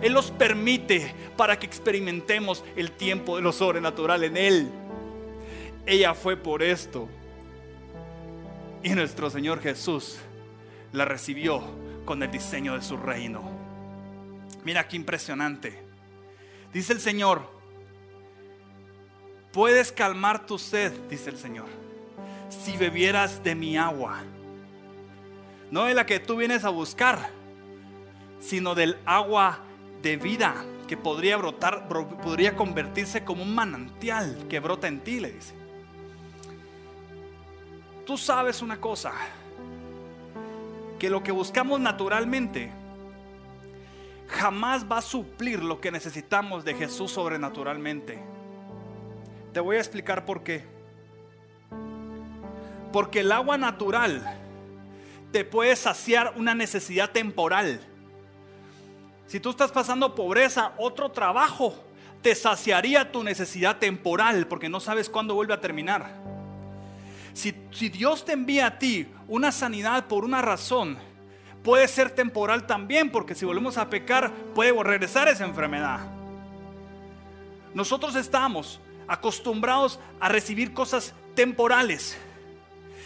Él 0.00 0.12
los 0.12 0.30
permite 0.30 1.14
para 1.36 1.58
que 1.58 1.66
experimentemos 1.66 2.64
el 2.76 2.92
tiempo 2.92 3.36
de 3.36 3.42
lo 3.42 3.52
sobrenatural 3.52 4.24
en 4.24 4.36
Él. 4.36 4.70
Ella 5.86 6.14
fue 6.14 6.36
por 6.36 6.62
esto. 6.62 7.08
Y 8.82 8.90
nuestro 8.90 9.30
Señor 9.30 9.60
Jesús 9.60 10.16
la 10.94 11.04
recibió 11.04 11.62
con 12.04 12.22
el 12.22 12.30
diseño 12.30 12.74
de 12.74 12.82
su 12.82 12.96
reino. 12.96 13.42
Mira 14.64 14.86
qué 14.86 14.96
impresionante. 14.96 15.82
Dice 16.72 16.92
el 16.92 17.00
Señor, 17.00 17.50
puedes 19.52 19.92
calmar 19.92 20.46
tu 20.46 20.58
sed, 20.58 20.92
dice 21.10 21.30
el 21.30 21.36
Señor, 21.36 21.66
si 22.48 22.76
bebieras 22.76 23.42
de 23.42 23.54
mi 23.54 23.76
agua. 23.76 24.22
No 25.70 25.84
de 25.84 25.94
la 25.94 26.06
que 26.06 26.20
tú 26.20 26.36
vienes 26.36 26.64
a 26.64 26.68
buscar, 26.68 27.30
sino 28.38 28.74
del 28.74 28.96
agua 29.04 29.58
de 30.00 30.16
vida 30.16 30.64
que 30.86 30.96
podría 30.96 31.36
brotar, 31.36 31.88
podría 31.88 32.54
convertirse 32.54 33.24
como 33.24 33.42
un 33.42 33.54
manantial 33.54 34.46
que 34.48 34.60
brota 34.60 34.86
en 34.86 35.00
ti, 35.00 35.18
le 35.18 35.32
dice. 35.32 35.54
Tú 38.06 38.16
sabes 38.16 38.62
una 38.62 38.80
cosa, 38.80 39.12
que 41.04 41.10
lo 41.10 41.22
que 41.22 41.32
buscamos 41.32 41.80
naturalmente 41.80 42.72
jamás 44.26 44.90
va 44.90 44.96
a 44.96 45.02
suplir 45.02 45.62
lo 45.62 45.78
que 45.78 45.90
necesitamos 45.90 46.64
de 46.64 46.72
Jesús 46.72 47.10
sobrenaturalmente. 47.10 48.18
Te 49.52 49.60
voy 49.60 49.76
a 49.76 49.80
explicar 49.80 50.24
por 50.24 50.42
qué. 50.42 50.64
Porque 52.90 53.20
el 53.20 53.32
agua 53.32 53.58
natural 53.58 54.40
te 55.30 55.44
puede 55.44 55.76
saciar 55.76 56.32
una 56.38 56.54
necesidad 56.54 57.10
temporal. 57.10 57.80
Si 59.26 59.40
tú 59.40 59.50
estás 59.50 59.72
pasando 59.72 60.14
pobreza, 60.14 60.72
otro 60.78 61.10
trabajo 61.10 61.74
te 62.22 62.34
saciaría 62.34 63.12
tu 63.12 63.22
necesidad 63.22 63.76
temporal 63.76 64.46
porque 64.46 64.70
no 64.70 64.80
sabes 64.80 65.10
cuándo 65.10 65.34
vuelve 65.34 65.52
a 65.52 65.60
terminar. 65.60 66.23
Si, 67.34 67.52
Dios 67.90 68.24
te 68.24 68.32
envía 68.32 68.66
a 68.66 68.78
ti 68.78 69.08
una 69.26 69.50
sanidad 69.50 70.06
por 70.06 70.24
una 70.24 70.40
razón, 70.40 70.96
puede 71.64 71.88
ser 71.88 72.10
temporal 72.10 72.66
también 72.66 73.10
porque 73.10 73.34
si 73.34 73.44
volvemos 73.44 73.76
a 73.76 73.90
pecar 73.90 74.32
puede 74.54 74.72
regresar 74.82 75.28
esa 75.28 75.44
enfermedad. 75.44 76.00
Nosotros 77.74 78.14
estamos 78.14 78.80
acostumbrados 79.08 79.98
a 80.20 80.28
recibir 80.28 80.72
cosas 80.72 81.12
temporales. 81.34 82.16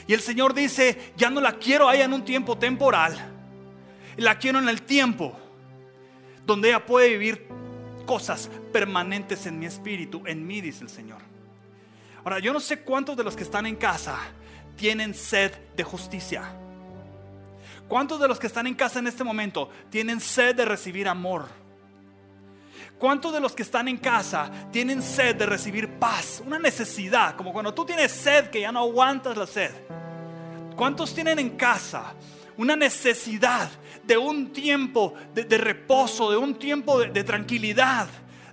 Y 0.07 0.13
el 0.13 0.21
Señor 0.21 0.53
dice, 0.53 1.13
ya 1.17 1.31
no 1.31 1.41
la 1.41 1.55
quiero 1.55 1.89
ahí 1.89 2.03
en 2.03 2.13
un 2.13 2.25
tiempo 2.25 2.57
temporal. 2.59 3.17
La 4.19 4.39
quiero 4.39 4.59
en 4.59 4.69
el 4.69 4.83
tiempo 4.83 5.39
donde 6.45 6.69
ella 6.69 6.85
puede 6.85 7.11
vivir 7.11 7.47
cosas 8.05 8.51
permanentes 8.73 9.47
en 9.47 9.59
mi 9.59 9.67
espíritu, 9.67 10.23
en 10.27 10.47
mí, 10.47 10.61
dice 10.61 10.85
el 10.85 10.91
Señor. 10.91 11.28
Ahora, 12.29 12.41
yo 12.41 12.53
no 12.53 12.61
sé 12.61 12.81
cuántos 12.81 13.17
de 13.17 13.25
los 13.25 13.35
que 13.35 13.43
están 13.43 13.65
en 13.65 13.75
casa 13.75 14.19
tienen 14.77 15.15
sed 15.15 15.51
de 15.75 15.83
justicia. 15.83 16.53
¿Cuántos 17.89 18.21
de 18.21 18.29
los 18.29 18.39
que 18.39 18.49
están 18.49 18.67
en 18.67 18.75
casa 18.75 18.99
en 18.99 19.07
este 19.07 19.25
momento 19.25 19.71
tienen 19.89 20.21
sed 20.21 20.55
de 20.55 20.67
recibir 20.67 21.09
amor? 21.09 21.49
¿Cuántos 22.99 23.33
de 23.33 23.41
los 23.41 23.55
que 23.55 23.63
están 23.63 23.89
en 23.89 23.97
casa 23.97 24.51
tienen 24.71 25.01
sed 25.01 25.37
de 25.37 25.47
recibir 25.47 25.89
paz? 25.99 26.43
Una 26.45 26.59
necesidad, 26.59 27.35
como 27.35 27.51
cuando 27.51 27.73
tú 27.73 27.87
tienes 27.87 28.13
sed 28.13 28.51
que 28.51 28.61
ya 28.61 28.73
no 28.73 28.81
aguantas 28.81 29.35
la 29.35 29.47
sed. 29.47 29.71
¿Cuántos 30.77 31.15
tienen 31.15 31.39
en 31.39 31.57
casa 31.57 32.13
una 32.59 32.77
necesidad 32.77 33.71
de 34.05 34.19
un 34.19 34.53
tiempo 34.53 35.15
de, 35.33 35.45
reposo, 35.57 36.31
de 36.31 36.37
un 36.37 36.59
tiempo 36.59 37.01
de, 37.01 37.09
de 37.09 37.25
tranquilidad, 37.25 38.07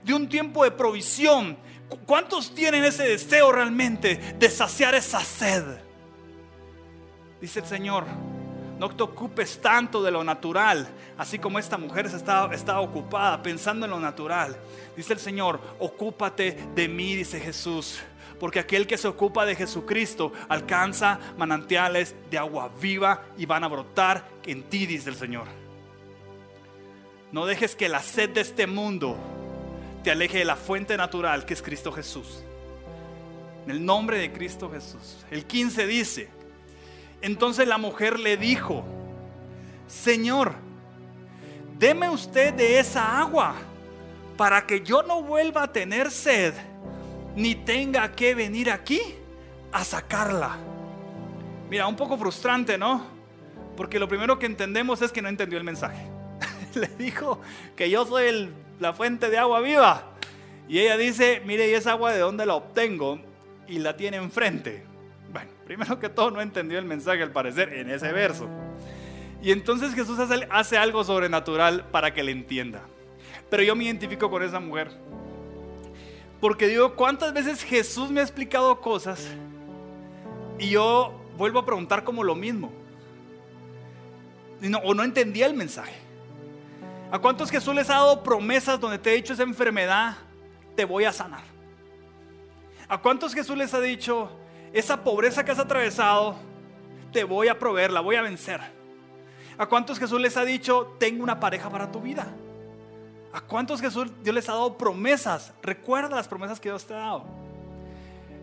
de 0.06 0.13
un 0.13 0.30
tiempo 0.30 0.63
de 0.63 0.72
provisión? 0.72 1.58
¿Cuántos 2.06 2.54
tienen 2.54 2.84
ese 2.86 3.04
deseo 3.04 3.52
realmente 3.52 4.15
de 4.38 4.50
saciar 4.50 4.96
esa 4.96 5.20
sed? 5.22 5.63
Dice 7.41 7.60
el 7.60 7.65
Señor, 7.65 8.06
no 8.80 8.89
te 8.89 9.04
ocupes 9.04 9.62
tanto 9.62 10.02
de 10.02 10.12
lo 10.12 10.24
natural, 10.24 10.88
así 11.18 11.39
como 11.39 11.60
esta 11.60 11.78
mujer 11.78 12.08
estaba 12.08 12.82
ocupada 12.82 13.41
pensando 13.41 13.86
en 13.86 13.91
lo 13.91 14.00
natural. 14.00 14.58
Dice 14.96 15.13
el 15.13 15.20
Señor, 15.20 15.60
ocúpate 15.80 16.58
de 16.74 16.88
mí, 16.88 17.15
dice 17.15 17.39
Jesús. 17.39 18.00
Porque 18.39 18.60
aquel 18.60 18.86
que 18.86 18.98
se 18.98 19.08
ocupa 19.08 19.46
de 19.46 19.56
Jesucristo 19.56 20.34
alcanza 20.50 21.20
manantiales 21.38 22.15
de 22.30 22.38
agua 22.38 22.70
viva 22.82 23.24
y 23.38 23.46
van 23.46 23.63
a 23.63 23.70
brotar 23.70 24.28
en 24.46 24.63
ti, 24.63 24.86
dice 24.86 25.10
el 25.10 25.15
Señor. 25.15 25.48
No 27.32 27.46
dejes 27.46 27.76
que 27.76 27.88
la 27.88 28.02
sed 28.02 28.32
de 28.32 28.41
este 28.41 28.68
mundo 28.68 29.18
te 30.06 30.12
aleje 30.12 30.38
de 30.38 30.46
la 30.46 30.56
fuente 30.56 30.96
natural 30.98 31.48
que 31.48 31.56
es 31.56 31.63
Cristo 31.63 31.91
Jesús. 31.91 32.44
En 33.65 33.72
el 33.72 33.84
nombre 33.84 34.20
de 34.20 34.32
Cristo 34.32 34.70
Jesús. 34.70 35.26
El 35.32 35.46
15 35.46 35.88
dice, 35.88 36.30
entonces 37.24 37.68
la 37.68 37.80
mujer 37.80 38.20
le 38.20 38.38
dijo, 38.38 38.86
Señor, 39.88 40.54
deme 41.80 42.08
usted 42.08 42.54
de 42.54 42.78
esa 42.78 43.20
agua 43.20 43.56
para 44.38 44.68
que 44.68 44.82
yo 44.82 45.02
no 45.02 45.24
vuelva 45.24 45.63
a 45.63 45.74
tener 45.74 46.12
sed 46.12 46.54
ni 47.36 47.56
tenga 47.56 48.12
que 48.12 48.36
venir 48.36 48.70
aquí 48.70 49.02
a 49.72 49.84
sacarla. 49.84 50.56
Mira, 51.68 51.88
un 51.88 51.96
poco 51.96 52.15
frustrante, 52.15 52.78
¿no? 52.78 53.08
Porque 53.76 53.98
lo 53.98 54.08
primero 54.08 54.38
que 54.38 54.46
entendemos 54.46 55.02
es 55.02 55.12
que 55.12 55.24
no 55.24 55.30
entendió 55.30 55.58
el 55.58 55.63
mensaje. 55.63 56.08
Le 56.76 56.89
dijo 56.89 57.41
que 57.76 57.89
yo 57.89 58.06
soy 58.06 58.28
la 58.80 58.94
fuente 58.94 59.30
de 59.30 59.38
agua 59.38 59.62
viva. 59.62 60.04
Y 60.68 60.80
ella 60.80 60.98
dice, 60.98 61.42
mire, 61.46 61.70
¿y 61.70 61.74
esa 61.74 61.92
agua 61.92 62.12
de 62.12 62.20
dónde 62.20 62.46
la 62.46 62.56
obtengo? 62.56 63.20
Y 63.68 63.80
la 63.80 63.96
tiene 63.96 64.18
enfrente. 64.18 64.84
Bueno, 65.32 65.52
primero 65.66 66.00
que 66.00 66.10
todo 66.10 66.32
no 66.32 66.42
entendió 66.42 66.80
el 66.80 66.86
mensaje 66.86 67.22
al 67.22 67.32
parecer 67.32 67.74
en 67.74 67.90
ese 67.90 68.12
verso. 68.12 68.48
Y 69.42 69.52
entonces 69.52 69.94
Jesús 69.94 70.18
hace, 70.50 70.78
algo 70.78 71.04
sobrenatural 71.04 71.86
para 71.92 72.14
que 72.14 72.24
le 72.24 72.32
entienda. 72.32 72.82
Pero 73.50 73.64
yo 73.64 73.76
me 73.76 73.84
identifico 73.84 74.30
con 74.30 74.42
esa 74.42 74.60
mujer. 74.60 74.90
Porque 76.42 76.68
digo, 76.68 76.96
¿cuántas 76.96 77.34
veces 77.34 77.64
Jesús 77.64 78.10
me 78.10 78.22
ha 78.22 78.24
explicado 78.24 78.82
cosas 78.82 79.28
y 80.58 80.70
yo 80.70 81.14
vuelvo 81.38 81.60
a 81.60 81.66
preguntar 81.66 82.04
como 82.04 82.24
lo 82.24 82.36
mismo? 82.36 82.72
o 84.84 84.94
no 84.96 85.04
entendía 85.04 85.46
el 85.46 85.54
mensaje. 85.54 85.94
¿A 87.12 87.20
cuántos 87.20 87.50
Jesús 87.52 87.74
les 87.76 87.89
ha 87.89 87.96
dado 87.96 88.24
promesas 88.24 88.80
donde 88.80 88.98
te 88.98 89.12
ha 89.12 89.13
dicho 89.13 89.34
esa 89.34 89.44
enfermedad, 89.44 90.18
te 90.76 90.86
voy 90.86 91.06
a 91.06 91.13
sanar? 91.13 91.44
¿A 92.88 93.00
cuántos 93.00 93.34
Jesús 93.34 93.58
les 93.58 93.74
ha 93.74 93.80
dicho, 93.80 94.30
esa 94.74 95.04
pobreza 95.04 95.46
que 95.46 95.52
has 95.52 95.60
atravesado, 95.60 96.36
te 97.15 97.24
voy 97.24 97.48
a 97.48 97.58
proveer, 97.58 97.94
la 97.94 98.02
voy 98.02 98.18
a 98.18 98.22
vencer. 98.22 98.60
¿A 99.58 99.65
cuántos 99.68 99.98
Jesús 99.98 100.20
les 100.20 100.36
ha 100.36 100.44
dicho, 100.44 100.98
tengo 101.00 101.24
una 101.24 101.39
pareja 101.39 101.70
para 101.70 101.89
tu 101.89 102.02
vida? 102.02 102.28
¿A 103.32 103.39
cuántos 103.39 103.80
Jesús 103.80 104.12
Dios 104.22 104.36
les 104.36 104.50
ha 104.50 104.52
dado 104.52 104.78
promesas? 104.78 105.54
Recuerda 105.63 106.18
las 106.18 106.28
promesas 106.28 106.60
que 106.60 106.68
Dios 106.68 106.86
te 106.86 106.94
ha 106.94 106.98
dado. 106.98 107.24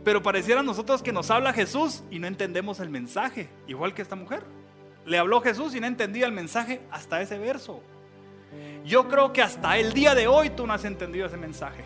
Pero 0.04 0.22
pareciera 0.22 0.60
a 0.60 0.62
nosotros 0.62 1.02
que 1.02 1.12
nos 1.12 1.30
habla 1.30 1.52
Jesús 1.52 2.02
y 2.10 2.18
no 2.18 2.26
entendemos 2.26 2.80
el 2.80 2.88
mensaje, 2.88 3.50
igual 3.66 3.92
que 3.92 4.00
esta 4.00 4.16
mujer. 4.16 4.42
Le 5.04 5.18
habló 5.18 5.42
Jesús 5.42 5.74
y 5.74 5.80
no 5.80 5.86
entendía 5.86 6.24
el 6.24 6.32
mensaje 6.32 6.80
hasta 6.90 7.20
ese 7.20 7.38
verso. 7.38 7.82
Yo 8.84 9.08
creo 9.08 9.32
que 9.32 9.42
hasta 9.42 9.78
el 9.78 9.92
día 9.92 10.14
de 10.14 10.26
hoy 10.26 10.50
tú 10.50 10.66
no 10.66 10.72
has 10.72 10.84
entendido 10.84 11.26
ese 11.26 11.36
mensaje. 11.36 11.84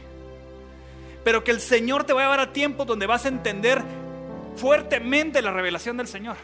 Pero 1.24 1.44
que 1.44 1.50
el 1.50 1.60
Señor 1.60 2.04
te 2.04 2.12
va 2.12 2.20
a 2.20 2.24
llevar 2.24 2.40
a 2.40 2.52
tiempo 2.52 2.84
donde 2.84 3.06
vas 3.06 3.24
a 3.24 3.28
entender 3.28 3.82
fuertemente 4.56 5.42
la 5.42 5.52
revelación 5.52 5.96
del 5.96 6.06
Señor. 6.06 6.36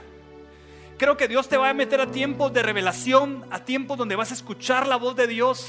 Creo 0.99 1.17
que 1.17 1.29
Dios 1.29 1.49
te 1.49 1.57
va 1.57 1.71
a 1.71 1.75
meter 1.75 2.01
a 2.01 2.11
tiempos 2.11 2.53
de 2.53 2.63
revelación, 2.63 3.45
a 3.51 3.65
tiempos 3.65 3.99
donde 3.99 4.15
vas 4.15 4.31
a 4.31 4.35
escuchar 4.35 4.87
la 4.87 4.97
voz 4.97 5.17
de 5.17 5.27
Dios. 5.27 5.69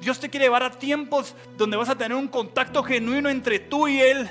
Dios 0.00 0.20
te 0.20 0.30
quiere 0.30 0.46
llevar 0.46 0.62
a 0.62 0.70
tiempos 0.70 1.34
donde 1.56 1.76
vas 1.76 1.88
a 1.88 1.98
tener 1.98 2.16
un 2.16 2.28
contacto 2.28 2.82
genuino 2.82 3.28
entre 3.28 3.58
tú 3.58 3.88
y 3.88 4.00
Él. 4.00 4.30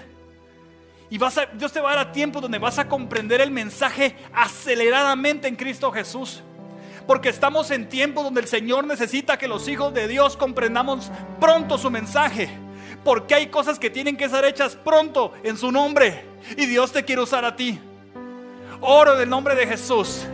Y 1.12 1.18
vas 1.18 1.38
a, 1.38 1.46
Dios 1.48 1.72
te 1.72 1.82
va 1.82 1.92
a 1.92 1.96
dar 1.96 2.08
a 2.08 2.12
tiempos 2.12 2.42
donde 2.42 2.58
vas 2.58 2.80
a 2.80 2.88
comprender 2.88 3.42
el 3.42 3.52
mensaje 3.52 4.16
aceleradamente 4.34 5.48
en 5.48 5.56
Cristo 5.56 5.92
Jesús. 5.92 6.44
Porque 7.10 7.30
estamos 7.30 7.72
en 7.72 7.90
tiempos 7.90 8.24
donde 8.24 8.42
el 8.42 8.48
Señor 8.48 8.86
necesita 8.86 9.40
que 9.40 9.48
los 9.48 9.68
hijos 9.68 9.96
de 9.96 10.08
Dios 10.08 10.38
comprendamos 10.38 11.12
pronto 11.40 11.80
su 11.80 11.90
mensaje. 11.90 12.52
Porque 13.04 13.34
hay 13.34 13.48
cosas 13.48 13.80
que 13.80 13.90
tienen 13.90 14.16
que 14.16 14.30
ser 14.30 14.46
hechas 14.46 14.76
pronto 14.76 15.34
en 15.42 15.58
su 15.58 15.72
nombre. 15.72 16.24
Y 16.56 16.68
Dios 16.68 16.92
te 16.92 17.04
quiere 17.04 17.24
usar 17.24 17.46
a 17.46 17.56
ti. 17.56 17.80
Oro 18.80 19.16
en 19.16 19.22
el 19.22 19.30
nombre 19.30 19.56
de 19.56 19.66
Jesús 19.66 20.28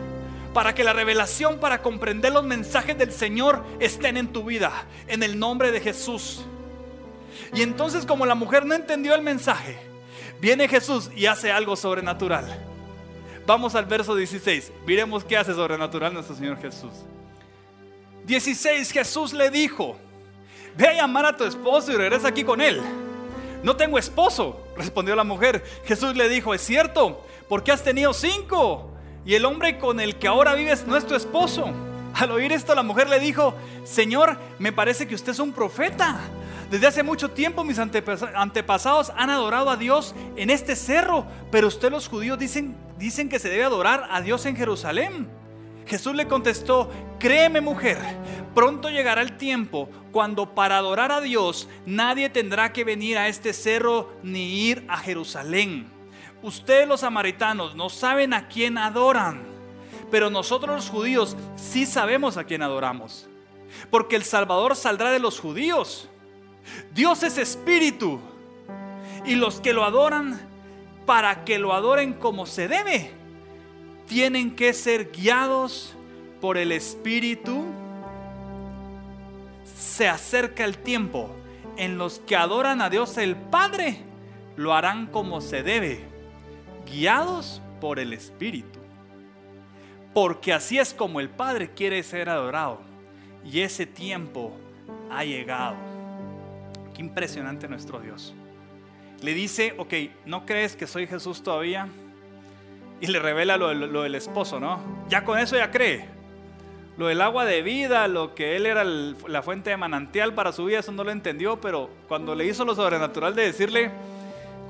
para 0.54 0.76
que 0.76 0.84
la 0.84 0.92
revelación 0.92 1.62
para 1.62 1.82
comprender 1.82 2.34
los 2.34 2.44
mensajes 2.44 2.98
del 2.98 3.14
Señor 3.14 3.64
estén 3.80 4.18
en 4.18 4.34
tu 4.34 4.44
vida. 4.44 4.74
En 5.08 5.24
el 5.24 5.40
nombre 5.40 5.72
de 5.72 5.80
Jesús. 5.80 6.44
Y 7.54 7.62
entonces 7.62 8.06
como 8.06 8.26
la 8.26 8.36
mujer 8.36 8.66
no 8.66 8.76
entendió 8.76 9.16
el 9.16 9.22
mensaje, 9.22 9.78
viene 10.42 10.68
Jesús 10.68 11.10
y 11.16 11.28
hace 11.28 11.54
algo 11.54 11.78
sobrenatural. 11.78 12.75
Vamos 13.46 13.76
al 13.76 13.86
verso 13.86 14.16
16. 14.16 14.72
Miremos 14.86 15.24
qué 15.24 15.38
hace 15.38 15.54
sobrenatural 15.54 16.14
nuestro 16.14 16.36
Señor 16.36 16.60
Jesús. 16.60 16.92
16. 18.26 18.92
Jesús 18.92 19.34
le 19.34 19.52
dijo, 19.52 19.98
ve 20.76 20.88
a 20.88 20.94
llamar 20.94 21.26
a 21.26 21.38
tu 21.38 21.44
esposo 21.44 21.92
y 21.92 21.96
regresa 21.96 22.30
aquí 22.30 22.44
con 22.44 22.60
él. 22.60 22.82
No 23.62 23.76
tengo 23.76 24.00
esposo, 24.00 24.64
respondió 24.76 25.16
la 25.16 25.24
mujer. 25.24 25.64
Jesús 25.86 26.16
le 26.16 26.28
dijo, 26.28 26.54
es 26.54 26.62
cierto, 26.62 27.24
porque 27.48 27.72
has 27.72 27.84
tenido 27.84 28.14
cinco 28.14 28.92
y 29.26 29.36
el 29.36 29.46
hombre 29.46 29.78
con 29.78 30.00
el 30.00 30.18
que 30.18 30.28
ahora 30.28 30.56
vives 30.56 30.86
no 30.88 30.98
es 30.98 31.06
tu 31.06 31.16
esposo. 31.16 31.72
Al 32.16 32.32
oír 32.32 32.52
esto, 32.52 32.74
la 32.74 32.84
mujer 32.84 33.10
le 33.10 33.20
dijo, 33.20 33.54
Señor, 33.84 34.38
me 34.58 34.72
parece 34.72 35.08
que 35.08 35.16
usted 35.16 35.34
es 35.34 35.40
un 35.40 35.52
profeta. 35.52 36.20
Desde 36.70 36.88
hace 36.88 37.04
mucho 37.04 37.32
tiempo 37.32 37.64
mis 37.64 37.78
antepasados 37.80 39.12
han 39.16 39.30
adorado 39.30 39.70
a 39.70 39.78
Dios 39.78 40.16
en 40.36 40.50
este 40.50 40.76
cerro, 40.76 41.26
pero 41.52 41.68
usted 41.68 41.92
los 41.92 42.08
judíos 42.08 42.40
dicen, 42.40 42.76
dicen 42.98 43.30
que 43.30 43.40
se 43.40 43.50
debe 43.50 43.64
adorar 43.64 44.08
a 44.10 44.22
Dios 44.22 44.46
en 44.46 44.56
Jerusalén. 44.56 45.30
Jesús 45.86 46.16
le 46.16 46.28
contestó, 46.28 46.90
créeme 47.20 47.62
mujer, 47.62 48.00
pronto 48.56 48.90
llegará 48.90 49.22
el 49.22 49.38
tiempo 49.38 49.90
cuando 50.12 50.56
para 50.56 50.78
adorar 50.78 51.12
a 51.12 51.22
Dios 51.22 51.70
nadie 51.86 52.30
tendrá 52.30 52.74
que 52.74 52.84
venir 52.84 53.20
a 53.20 53.28
este 53.28 53.54
cerro 53.54 54.12
ni 54.24 54.68
ir 54.68 54.84
a 54.88 54.98
Jerusalén. 54.98 55.92
Ustedes 56.42 56.88
los 56.88 57.02
samaritanos 57.02 57.76
no 57.76 57.90
saben 57.90 58.34
a 58.34 58.48
quién 58.48 58.80
adoran, 58.80 59.44
pero 60.10 60.32
nosotros 60.32 60.76
los 60.76 60.90
judíos 60.90 61.38
sí 61.56 61.86
sabemos 61.86 62.38
a 62.38 62.44
quién 62.46 62.64
adoramos, 62.64 63.28
porque 63.92 64.16
el 64.16 64.24
Salvador 64.24 64.76
saldrá 64.76 65.12
de 65.12 65.20
los 65.20 65.40
judíos. 65.40 66.10
Dios 66.94 67.24
es 67.24 67.38
espíritu 67.38 68.20
Y 69.26 69.36
los 69.36 69.60
que 69.60 69.74
lo 69.74 69.84
adoran, 69.84 70.40
para 71.06 71.46
que 71.46 71.60
lo 71.60 71.74
adoren 71.74 72.14
como 72.14 72.46
se 72.46 72.68
debe, 72.68 73.12
tienen 74.08 74.56
que 74.56 74.74
ser 74.74 75.12
guiados 75.12 75.96
por 76.42 76.58
el 76.58 76.72
Espíritu. 76.72 77.66
Se 79.64 80.08
acerca 80.08 80.64
el 80.64 80.78
tiempo 80.78 81.30
en 81.78 81.98
los 81.98 82.20
que 82.20 82.36
adoran 82.36 82.82
a 82.82 82.90
Dios 82.90 83.18
el 83.18 83.36
Padre, 83.36 83.98
lo 84.56 84.74
harán 84.74 85.08
como 85.08 85.42
se 85.42 85.64
debe, 85.64 86.06
guiados 86.86 87.62
por 87.82 88.00
el 88.00 88.14
Espíritu. 88.14 88.80
Porque 90.14 90.54
así 90.54 90.80
es 90.80 90.94
como 90.94 91.20
el 91.20 91.30
Padre 91.30 91.72
quiere 91.72 92.02
ser 92.04 92.30
adorado. 92.30 92.80
Y 93.44 93.60
ese 93.62 93.86
tiempo 93.86 94.54
ha 95.12 95.26
llegado. 95.26 95.76
Qué 96.96 97.02
impresionante 97.02 97.68
nuestro 97.68 98.00
Dios. 98.00 98.34
Le 99.22 99.34
dice, 99.34 99.76
ok, 99.78 99.94
¿no 100.26 100.46
crees 100.46 100.76
que 100.76 100.88
soy 100.88 101.08
Jesús 101.08 101.44
todavía? 101.44 101.88
Y 103.02 103.08
le 103.08 103.20
revela 103.20 103.58
lo, 103.58 104.04
del 104.04 104.16
esposo, 104.16 104.60
¿no? 104.60 104.80
Ya 105.10 105.26
con 105.26 105.38
eso 105.38 105.58
ya 105.58 105.72
cree. 105.72 106.06
Lo 106.98 107.08
del 107.08 107.22
agua 107.22 107.44
de 107.44 107.62
vida, 107.62 108.08
lo 108.08 108.34
que 108.34 108.56
él 108.56 108.66
era 108.66 108.86
la 108.86 109.42
fuente 109.42 109.70
de 109.70 109.78
manantial 109.78 110.34
para 110.34 110.54
su 110.54 110.66
vida, 110.66 110.80
eso 110.80 110.94
no 110.94 111.04
lo 111.04 111.12
entendió, 111.12 111.60
pero 111.60 111.90
cuando 112.08 112.34
le 112.34 112.46
hizo 112.46 112.64
lo 112.64 112.74
sobrenatural 112.74 113.36
de 113.36 113.44
decirle, 113.44 113.92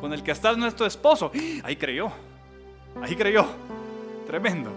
con 0.02 0.12
el 0.12 0.24
que 0.24 0.32
estás 0.32 0.58
nuestro 0.58 0.88
esposo, 0.88 1.32
ahí 1.64 1.76
creyó, 1.76 2.12
ahí 3.04 3.16
creyó, 3.16 3.46
tremendo. 4.26 4.72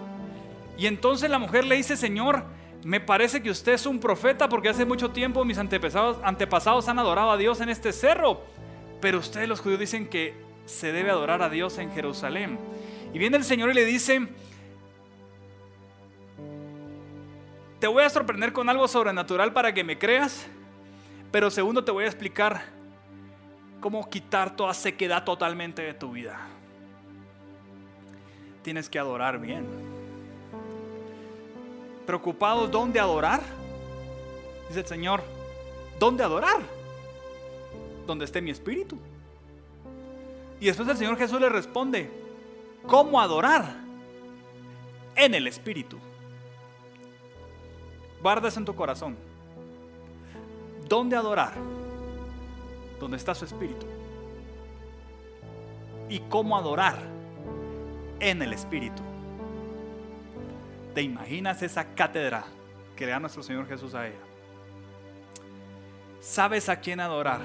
Y 0.77 0.87
entonces 0.87 1.31
la 1.31 1.39
mujer 1.39 1.65
le 1.65 1.77
dice, 1.77 1.97
Señor, 1.97 2.45
me 2.85 3.01
parece 3.01 3.43
que 3.43 3.51
usted 3.51 3.73
es 3.73 3.87
un 3.87 3.99
profeta 3.99 4.49
porque 4.49 4.69
hace 4.69 4.85
mucho 4.85 5.11
tiempo 5.11 5.45
mis 5.45 5.59
antepasados, 5.59 6.89
han 6.89 6.99
adorado 6.99 7.31
a 7.31 7.37
Dios 7.37 7.61
en 7.61 7.69
este 7.69 7.93
cerro, 7.93 8.41
pero 9.01 9.19
ustedes 9.19 9.49
los 9.49 9.61
judíos 9.61 9.81
dicen 9.81 10.07
que 10.07 10.35
se 10.65 10.93
debe 10.93 11.11
adorar 11.11 11.43
a 11.43 11.51
Dios 11.51 11.79
en 11.79 11.91
Jerusalén. 11.93 12.59
Y 13.13 13.19
viene 13.19 13.37
el 13.37 13.45
Señor 13.45 13.71
y 13.71 13.75
le 13.75 13.85
dice, 13.85 14.29
te 17.81 17.87
voy 17.87 18.05
a 18.05 18.11
sorprender 18.11 18.53
con 18.53 18.69
algo 18.69 18.87
sobrenatural 18.87 19.53
para 19.53 19.73
que 19.73 19.83
me 19.83 19.99
creas, 19.99 20.47
pero 21.31 21.51
segundo 21.51 21.85
te 21.85 21.91
voy 21.91 22.05
a 22.05 22.09
explicar 22.09 22.63
cómo 23.81 24.09
quitar 24.09 24.55
toda 24.57 24.75
sequedad 24.75 25.25
totalmente 25.25 25.83
de 25.83 25.95
tu 25.95 26.13
vida. 26.13 26.39
Tienes 28.63 28.89
que 28.89 28.99
adorar 28.99 29.39
bien. 29.39 29.98
¿Preocupados 32.09 32.71
dónde 32.71 32.99
adorar? 32.99 33.43
Dice 34.69 34.81
el 34.81 34.87
Señor, 34.87 35.23
¿dónde 35.99 36.25
adorar? 36.25 36.63
Donde 38.07 38.25
esté 38.25 38.41
mi 38.41 38.51
espíritu. 38.51 38.97
Y 40.59 40.65
después 40.65 40.89
el 40.89 40.97
Señor 40.97 41.19
Jesús 41.19 41.39
le 41.39 41.51
responde, 41.51 42.11
¿cómo 42.87 43.21
adorar? 43.21 43.77
En 45.17 45.35
el 45.35 45.47
espíritu. 45.49 45.99
Guardas 48.23 48.57
en 48.57 48.65
tu 48.65 48.75
corazón. 48.75 49.15
¿Dónde 50.89 51.15
adorar? 51.15 51.53
Donde 52.99 53.19
está 53.19 53.35
su 53.35 53.45
espíritu. 53.45 53.85
¿Y 56.09 56.21
cómo 56.21 56.57
adorar? 56.57 56.97
En 58.19 58.41
el 58.41 58.55
espíritu. 58.55 59.03
¿Te 60.99 61.03
imaginas 61.03 61.63
esa 61.63 61.95
cátedra 61.95 62.43
que 62.97 63.07
le 63.07 63.13
da 63.13 63.21
nuestro 63.21 63.41
Señor 63.45 63.69
Jesús 63.69 63.95
a 63.95 64.09
ella? 64.09 64.19
¿Sabes 66.21 66.69
a 66.69 66.81
quién 66.81 66.99
adorar? 66.99 67.41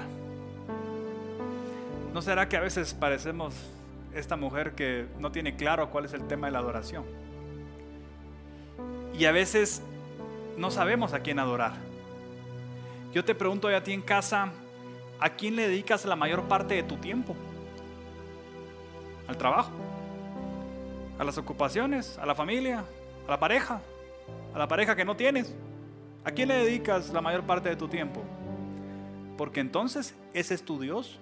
¿No 2.12 2.20
será 2.20 2.48
que 2.48 2.56
a 2.56 2.60
veces 2.60 2.94
parecemos 2.94 3.54
esta 4.12 4.34
mujer 4.34 4.74
que 4.74 5.06
no 5.20 5.30
tiene 5.30 5.54
claro 5.54 5.88
cuál 5.90 6.06
es 6.06 6.14
el 6.14 6.26
tema 6.26 6.48
de 6.48 6.52
la 6.52 6.58
adoración? 6.58 7.04
Y 9.16 9.24
a 9.26 9.30
veces 9.30 9.82
no 10.58 10.72
sabemos 10.72 11.12
a 11.12 11.20
quién 11.20 11.38
adorar. 11.38 11.74
Yo 13.12 13.24
te 13.24 13.36
pregunto 13.36 13.68
a 13.68 13.84
ti 13.84 13.92
en 13.92 14.02
casa, 14.02 14.50
¿a 15.20 15.30
quién 15.30 15.54
le 15.54 15.68
dedicas 15.68 16.04
la 16.06 16.16
mayor 16.16 16.42
parte 16.48 16.74
de 16.74 16.82
tu 16.82 16.96
tiempo? 16.96 17.36
¿Al 19.28 19.36
trabajo? 19.36 19.70
¿A 21.20 21.22
las 21.22 21.38
ocupaciones? 21.38 22.18
¿A 22.18 22.26
la 22.26 22.34
familia? 22.34 22.82
¿A 23.26 23.30
la 23.30 23.38
pareja? 23.38 23.80
¿A 24.54 24.58
la 24.58 24.68
pareja 24.68 24.94
que 24.94 25.04
no 25.04 25.16
tienes? 25.16 25.54
¿A 26.24 26.30
quién 26.30 26.48
le 26.48 26.56
dedicas 26.56 27.12
la 27.12 27.20
mayor 27.20 27.42
parte 27.44 27.68
de 27.68 27.76
tu 27.76 27.88
tiempo? 27.88 28.22
Porque 29.36 29.60
entonces 29.60 30.14
ese 30.32 30.54
es 30.54 30.64
tu 30.64 30.78
Dios. 30.78 31.18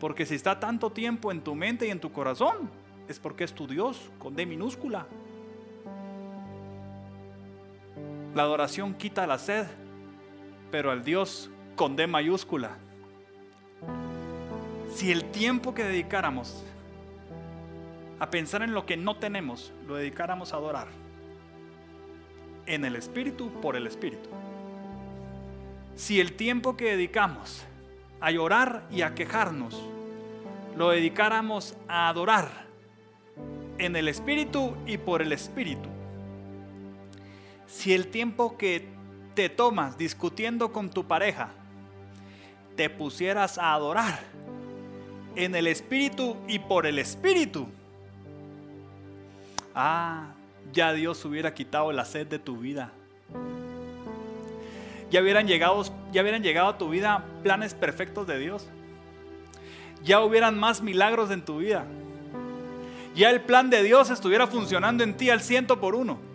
Porque 0.00 0.26
si 0.26 0.34
está 0.34 0.58
tanto 0.58 0.90
tiempo 0.90 1.30
en 1.30 1.42
tu 1.42 1.54
mente 1.54 1.86
y 1.86 1.90
en 1.90 2.00
tu 2.00 2.12
corazón, 2.12 2.70
es 3.08 3.18
porque 3.18 3.44
es 3.44 3.52
tu 3.52 3.66
Dios 3.66 4.10
con 4.18 4.34
D 4.34 4.46
minúscula. 4.46 5.06
La 8.34 8.42
adoración 8.42 8.94
quita 8.94 9.26
la 9.26 9.38
sed, 9.38 9.66
pero 10.70 10.90
al 10.90 11.04
Dios 11.04 11.50
con 11.76 11.96
D 11.96 12.06
mayúscula. 12.06 12.78
Si 14.94 15.12
el 15.12 15.24
tiempo 15.26 15.74
que 15.74 15.84
dedicáramos 15.84 16.64
a 18.22 18.30
pensar 18.30 18.62
en 18.62 18.72
lo 18.72 18.86
que 18.86 18.96
no 18.96 19.16
tenemos, 19.16 19.72
lo 19.88 19.96
dedicáramos 19.96 20.52
a 20.52 20.56
adorar, 20.58 20.86
en 22.66 22.84
el 22.84 22.94
Espíritu, 22.94 23.50
por 23.60 23.74
el 23.74 23.84
Espíritu. 23.88 24.28
Si 25.96 26.20
el 26.20 26.34
tiempo 26.34 26.76
que 26.76 26.92
dedicamos 26.92 27.64
a 28.20 28.30
llorar 28.30 28.86
y 28.92 29.02
a 29.02 29.16
quejarnos, 29.16 29.76
lo 30.76 30.90
dedicáramos 30.90 31.76
a 31.88 32.08
adorar, 32.08 32.48
en 33.78 33.96
el 33.96 34.06
Espíritu 34.06 34.76
y 34.86 34.98
por 34.98 35.20
el 35.20 35.32
Espíritu, 35.32 35.88
si 37.66 37.92
el 37.92 38.06
tiempo 38.06 38.56
que 38.56 38.86
te 39.34 39.48
tomas 39.48 39.98
discutiendo 39.98 40.72
con 40.72 40.90
tu 40.90 41.08
pareja, 41.08 41.48
te 42.76 42.88
pusieras 42.88 43.58
a 43.58 43.74
adorar 43.74 44.20
en 45.34 45.56
el 45.56 45.66
Espíritu 45.66 46.36
y 46.46 46.60
por 46.60 46.86
el 46.86 47.00
Espíritu, 47.00 47.66
ah, 49.74 50.28
ya 50.72 50.92
Dios 50.92 51.24
hubiera 51.24 51.54
quitado 51.54 51.92
la 51.92 52.04
sed 52.04 52.26
de 52.26 52.38
tu 52.38 52.56
vida. 52.56 52.90
Ya 55.10 55.20
hubieran 55.20 55.46
llegado, 55.46 55.82
ya 56.12 56.22
hubieran 56.22 56.42
llegado 56.42 56.68
a 56.68 56.78
tu 56.78 56.88
vida 56.88 57.24
planes 57.42 57.74
perfectos 57.74 58.26
de 58.26 58.38
Dios. 58.38 58.66
Ya 60.02 60.20
hubieran 60.20 60.58
más 60.58 60.82
milagros 60.82 61.30
en 61.30 61.44
tu 61.44 61.58
vida. 61.58 61.84
Ya 63.14 63.30
el 63.30 63.42
plan 63.42 63.68
de 63.68 63.82
Dios 63.82 64.10
estuviera 64.10 64.46
funcionando 64.46 65.04
en 65.04 65.16
ti 65.16 65.28
al 65.28 65.42
ciento 65.42 65.80
por 65.80 65.94
uno 65.94 66.32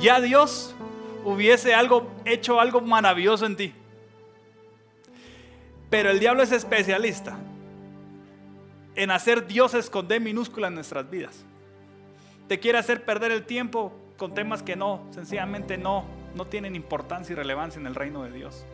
ya 0.00 0.20
Dios 0.20 0.74
hubiese 1.24 1.74
algo, 1.74 2.10
hecho 2.24 2.58
algo 2.60 2.80
maravilloso 2.80 3.46
en 3.46 3.56
ti. 3.56 3.72
Pero 5.90 6.10
el 6.10 6.18
diablo 6.18 6.42
es 6.42 6.52
especialista 6.52 7.38
en 8.94 9.10
hacer 9.10 9.46
dioses 9.46 9.90
con 9.90 10.08
D 10.08 10.18
minúscula 10.20 10.68
en 10.68 10.74
nuestras 10.74 11.08
vidas. 11.08 11.44
Te 12.50 12.58
quiere 12.58 12.78
hacer 12.78 13.04
perder 13.04 13.30
el 13.30 13.46
tiempo 13.46 13.92
con 14.16 14.34
temas 14.34 14.60
que 14.60 14.74
no, 14.74 15.06
sencillamente 15.12 15.78
no, 15.78 16.04
no 16.34 16.48
tienen 16.48 16.74
importancia 16.74 17.32
y 17.32 17.36
relevancia 17.36 17.78
en 17.78 17.86
el 17.86 17.94
reino 17.94 18.24
de 18.24 18.32
Dios. 18.32 18.64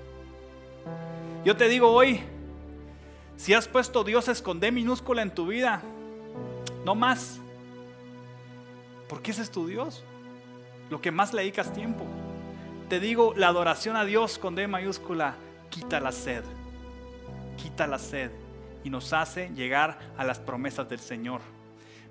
Yo 1.45 1.59
te 1.59 1.69
digo 1.69 1.91
hoy, 1.91 2.23
si 3.37 3.53
has 3.53 3.69
puesto 3.69 4.03
dioses 4.03 4.41
con 4.41 4.61
D 4.61 4.73
minúscula 4.73 5.21
en 5.21 5.31
tu 5.31 5.47
vida, 5.47 5.83
no 6.87 6.95
más. 6.95 7.39
Porque 9.11 9.33
ese 9.33 9.43
es 9.43 9.51
tu 9.51 9.67
Dios 9.67 10.03
lo 10.89 11.03
que 11.03 11.11
más 11.11 11.35
le 11.35 11.43
dedicas 11.43 11.71
tiempo. 11.75 12.07
Te 12.89 12.99
digo, 12.99 13.35
la 13.37 13.49
adoración 13.49 13.97
a 13.97 14.07
Dios 14.07 14.39
con 14.39 14.55
D 14.55 14.67
mayúscula 14.67 15.35
quita 15.69 16.01
la 16.01 16.13
sed, 16.13 16.45
quita 17.59 17.87
la 17.87 17.99
sed 17.99 18.31
y 18.85 18.89
nos 18.89 19.13
hace 19.13 19.51
llegar 19.51 19.99
a 20.17 20.25
las 20.25 20.39
promesas 20.39 20.89
del 20.89 21.01
Señor. 21.01 21.43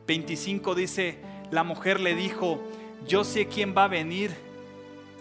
25 0.06 0.76
dice, 0.76 1.18
la 1.52 1.64
mujer 1.64 2.00
le 2.00 2.16
dijo, 2.16 2.62
yo 3.08 3.24
sé 3.24 3.48
quién 3.48 3.76
va 3.78 3.86
a 3.86 3.88
venir, 3.88 4.32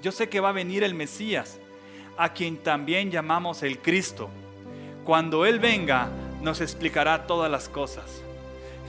yo 0.02 0.12
sé 0.12 0.28
que 0.28 0.40
va 0.40 0.50
a 0.50 0.52
venir 0.52 0.84
el 0.84 0.94
Mesías, 0.94 1.58
a 2.16 2.32
quien 2.32 2.56
también 2.56 3.10
llamamos 3.10 3.62
el 3.62 3.78
Cristo. 3.78 4.28
Cuando 5.04 5.44
Él 5.46 5.58
venga, 5.58 6.08
nos 6.40 6.60
explicará 6.60 7.26
todas 7.26 7.50
las 7.50 7.68
cosas. 7.68 8.22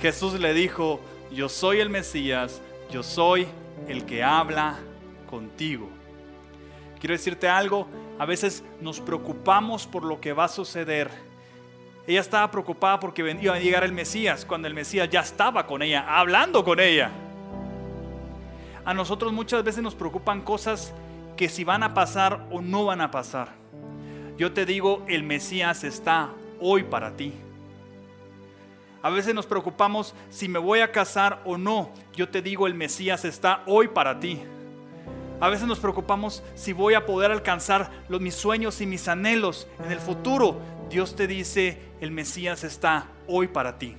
Jesús 0.02 0.40
le 0.40 0.54
dijo, 0.54 1.00
yo 1.32 1.50
soy 1.50 1.80
el 1.80 1.90
Mesías, 1.90 2.62
yo 2.92 3.04
soy 3.04 3.48
el 3.88 4.06
que 4.06 4.24
habla 4.24 4.78
contigo. 5.30 5.90
Quiero 7.00 7.14
decirte 7.14 7.48
algo, 7.48 7.88
a 8.20 8.26
veces 8.26 8.64
nos 8.82 9.00
preocupamos 9.00 9.88
por 9.88 10.04
lo 10.04 10.20
que 10.20 10.34
va 10.34 10.46
a 10.46 10.50
suceder. 10.50 11.10
Ella 12.08 12.22
estaba 12.22 12.50
preocupada 12.52 13.00
porque 13.00 13.38
iba 13.42 13.56
a 13.56 13.60
llegar 13.60 13.84
el 13.84 13.92
Mesías, 13.92 14.46
cuando 14.46 14.68
el 14.68 14.74
Mesías 14.74 15.10
ya 15.10 15.22
estaba 15.22 15.66
con 15.66 15.82
ella, 15.82 16.06
hablando 16.08 16.64
con 16.64 16.80
ella. 16.80 17.12
A 18.86 18.94
nosotros 18.94 19.34
muchas 19.34 19.64
veces 19.64 19.82
nos 19.82 19.96
preocupan 19.96 20.42
cosas 20.42 20.94
que 21.36 21.50
si 21.50 21.64
van 21.64 21.82
a 21.82 21.96
pasar 21.96 22.46
o 22.52 22.62
no 22.62 22.86
van 22.86 23.02
a 23.02 23.10
pasar. 23.10 23.50
Yo 24.38 24.54
te 24.54 24.66
digo, 24.66 25.04
el 25.08 25.24
Mesías 25.24 25.84
está 25.84 26.30
hoy 26.62 26.84
para 26.84 27.16
ti. 27.18 27.34
A 29.02 29.10
veces 29.10 29.34
nos 29.34 29.48
preocupamos 29.48 30.14
si 30.30 30.48
me 30.48 30.60
voy 30.60 30.80
a 30.80 30.92
casar 30.92 31.42
o 31.46 31.58
no. 31.58 31.90
Yo 32.16 32.30
te 32.30 32.42
digo, 32.42 32.68
el 32.68 32.76
Mesías 32.76 33.26
está 33.26 33.64
hoy 33.66 33.88
para 33.88 34.20
ti. 34.20 34.40
A 35.40 35.50
veces 35.50 35.68
nos 35.68 35.80
preocupamos 35.80 36.44
si 36.54 36.72
voy 36.72 36.94
a 36.94 37.06
poder 37.06 37.32
alcanzar 37.32 37.92
mis 38.10 38.36
sueños 38.36 38.82
y 38.82 38.86
mis 38.86 39.08
anhelos 39.08 39.68
en 39.84 39.92
el 39.92 40.00
futuro. 40.00 40.60
Dios 40.90 41.16
te 41.16 41.28
dice, 41.28 41.82
el 42.02 42.12
Mesías 42.12 42.64
está 42.64 43.08
hoy 43.28 43.48
para 43.48 43.78
ti. 43.78 43.98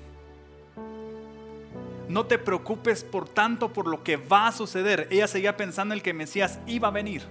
No 2.08 2.26
te 2.26 2.38
preocupes 2.38 3.02
por 3.02 3.28
tanto 3.28 3.72
por 3.72 3.88
lo 3.88 4.02
que 4.02 4.16
va 4.16 4.48
a 4.48 4.52
suceder. 4.52 5.08
Ella 5.10 5.26
seguía 5.26 5.56
pensando 5.56 5.94
en 5.94 6.00
que 6.00 6.14
Mesías 6.14 6.60
iba 6.66 6.88
a 6.88 6.92
venir 6.92 7.22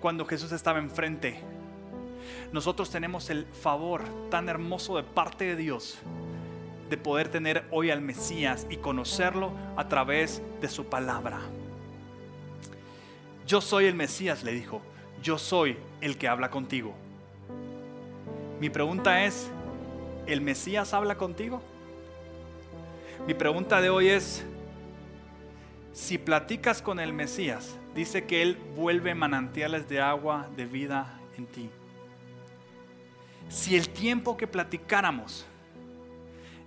cuando 0.00 0.24
Jesús 0.26 0.52
estaba 0.52 0.78
enfrente. 0.78 1.40
Nosotros 2.52 2.90
tenemos 2.90 3.30
el 3.30 3.46
favor 3.46 4.02
tan 4.30 4.48
hermoso 4.48 4.96
de 4.96 5.02
parte 5.02 5.44
de 5.44 5.56
Dios 5.56 5.98
de 6.90 6.96
poder 6.96 7.28
tener 7.28 7.64
hoy 7.70 7.90
al 7.90 8.00
Mesías 8.00 8.66
y 8.70 8.76
conocerlo 8.76 9.52
a 9.76 9.88
través 9.88 10.42
de 10.60 10.68
su 10.68 10.86
palabra. 10.86 11.40
Yo 13.46 13.60
soy 13.60 13.86
el 13.86 13.94
Mesías, 13.94 14.42
le 14.42 14.52
dijo. 14.52 14.80
Yo 15.22 15.38
soy 15.38 15.76
el 16.00 16.18
que 16.18 16.28
habla 16.28 16.50
contigo. 16.50 16.94
Mi 18.60 18.68
pregunta 18.68 19.24
es, 19.24 19.50
¿el 20.26 20.40
Mesías 20.40 20.92
habla 20.92 21.16
contigo? 21.16 21.62
Mi 23.26 23.34
pregunta 23.34 23.80
de 23.80 23.90
hoy 23.90 24.08
es, 24.08 24.44
si 25.92 26.18
platicas 26.18 26.82
con 26.82 27.00
el 27.00 27.12
Mesías, 27.12 27.76
dice 27.94 28.24
que 28.24 28.42
Él 28.42 28.58
vuelve 28.76 29.14
manantiales 29.14 29.88
de 29.88 30.00
agua 30.00 30.48
de 30.56 30.66
vida 30.66 31.18
en 31.38 31.46
ti. 31.46 31.70
Si 33.48 33.76
el 33.76 33.88
tiempo 33.88 34.36
que 34.36 34.46
platicáramos 34.46 35.46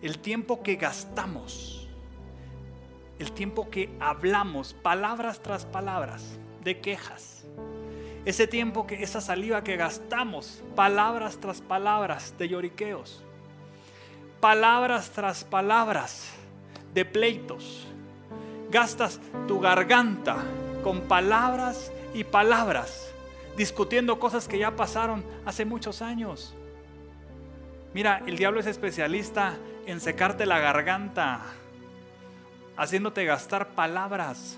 el 0.01 0.19
tiempo 0.19 0.61
que 0.61 0.75
gastamos, 0.75 1.87
el 3.19 3.31
tiempo 3.31 3.69
que 3.69 3.89
hablamos, 3.99 4.73
palabras 4.73 5.41
tras 5.41 5.65
palabras, 5.65 6.39
de 6.63 6.79
quejas, 6.79 7.45
ese 8.25 8.45
tiempo 8.45 8.85
que, 8.85 9.01
esa 9.01 9.21
saliva 9.21 9.63
que 9.63 9.75
gastamos, 9.75 10.61
palabras 10.75 11.39
tras 11.39 11.61
palabras 11.61 12.35
de 12.37 12.49
lloriqueos, 12.49 13.23
palabras 14.39 15.09
tras 15.09 15.43
palabras 15.43 16.33
de 16.97 17.05
pleitos, 17.05 17.85
gastas 18.71 19.19
tu 19.47 19.59
garganta 19.59 20.37
con 20.83 21.01
palabras 21.01 21.91
y 22.15 22.23
palabras, 22.23 23.13
discutiendo 23.55 24.17
cosas 24.17 24.47
que 24.47 24.57
ya 24.57 24.75
pasaron 24.75 25.23
hace 25.45 25.63
muchos 25.63 26.01
años. 26.01 26.55
Mira, 27.93 28.23
el 28.25 28.35
diablo 28.35 28.59
es 28.59 28.65
especialista 28.65 29.57
en 29.85 29.99
secarte 29.99 30.47
la 30.47 30.57
garganta, 30.57 31.41
haciéndote 32.77 33.25
gastar 33.25 33.75
palabras, 33.75 34.57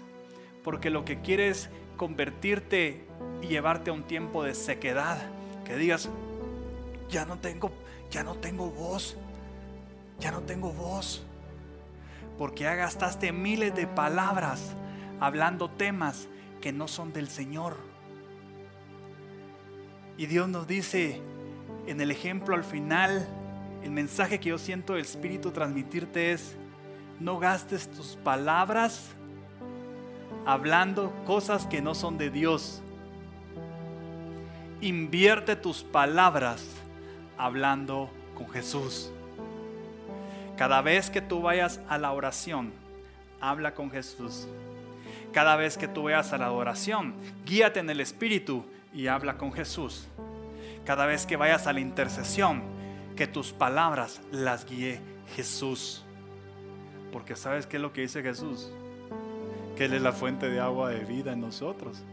porque 0.63 0.89
lo 0.89 1.03
que 1.03 1.19
quiere 1.19 1.49
es 1.49 1.69
convertirte 1.97 3.03
y 3.41 3.47
llevarte 3.47 3.89
a 3.89 3.93
un 3.93 4.03
tiempo 4.03 4.45
de 4.45 4.55
sequedad, 4.55 5.17
que 5.65 5.75
digas, 5.75 6.07
ya 7.09 7.25
no 7.25 7.37
tengo, 7.37 7.69
ya 8.09 8.23
no 8.23 8.35
tengo 8.35 8.71
voz, 8.71 9.17
ya 10.21 10.31
no 10.31 10.39
tengo 10.39 10.71
voz, 10.71 11.25
porque 12.39 12.63
ya 12.63 12.73
gastaste 12.73 13.33
miles 13.33 13.75
de 13.75 13.85
palabras 13.85 14.73
hablando 15.19 15.69
temas 15.69 16.29
que 16.61 16.71
no 16.71 16.87
son 16.87 17.11
del 17.11 17.27
Señor. 17.27 17.75
Y 20.17 20.25
Dios 20.25 20.47
nos 20.47 20.65
dice 20.65 21.21
en 21.85 21.99
el 21.99 22.11
ejemplo 22.11 22.55
al 22.55 22.63
final, 22.63 23.27
el 23.83 23.91
mensaje 23.91 24.39
que 24.39 24.49
yo 24.49 24.57
siento 24.57 24.93
del 24.93 25.01
Espíritu 25.01 25.51
transmitirte 25.51 26.31
es, 26.31 26.55
no 27.19 27.39
gastes 27.39 27.91
tus 27.91 28.15
palabras 28.15 29.09
hablando 30.45 31.13
cosas 31.25 31.67
que 31.67 31.81
no 31.81 31.93
son 31.93 32.17
de 32.17 32.29
Dios. 32.29 32.81
Invierte 34.79 35.57
tus 35.57 35.83
palabras 35.83 36.63
hablando 37.37 38.09
con 38.33 38.47
Jesús. 38.49 39.11
Cada 40.59 40.81
vez 40.81 41.09
que 41.09 41.21
tú 41.21 41.41
vayas 41.41 41.79
a 41.87 41.97
la 41.97 42.11
oración, 42.11 42.73
habla 43.39 43.73
con 43.73 43.89
Jesús. 43.89 44.45
Cada 45.31 45.55
vez 45.55 45.77
que 45.77 45.87
tú 45.87 46.03
vayas 46.03 46.33
a 46.33 46.37
la 46.37 46.51
oración, 46.51 47.15
guíate 47.45 47.79
en 47.79 47.89
el 47.89 48.01
Espíritu 48.01 48.65
y 48.93 49.07
habla 49.07 49.37
con 49.37 49.53
Jesús. 49.53 50.09
Cada 50.83 51.05
vez 51.05 51.25
que 51.25 51.37
vayas 51.37 51.65
a 51.65 51.71
la 51.71 51.79
intercesión, 51.79 52.61
que 53.15 53.25
tus 53.25 53.53
palabras 53.53 54.19
las 54.33 54.65
guíe 54.65 54.99
Jesús. 55.33 56.03
Porque 57.13 57.37
sabes 57.37 57.65
qué 57.65 57.77
es 57.77 57.81
lo 57.81 57.93
que 57.93 58.01
dice 58.01 58.21
Jesús? 58.21 58.69
Que 59.77 59.85
Él 59.85 59.93
es 59.93 60.01
la 60.01 60.11
fuente 60.11 60.49
de 60.49 60.59
agua 60.59 60.89
de 60.89 61.05
vida 61.05 61.31
en 61.31 61.39
nosotros. 61.39 62.03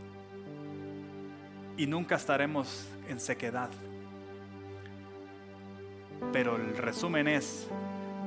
Y 1.77 1.89
nunca 1.89 2.15
estaremos 2.15 2.87
en 3.09 3.19
sequedad. 3.19 3.71
Pero 6.33 6.55
el 6.55 6.77
resumen 6.77 7.27
es, 7.27 7.67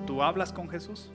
¿tú 0.06 0.24
hablas 0.24 0.54
con 0.54 0.70
Jesús? 0.70 1.12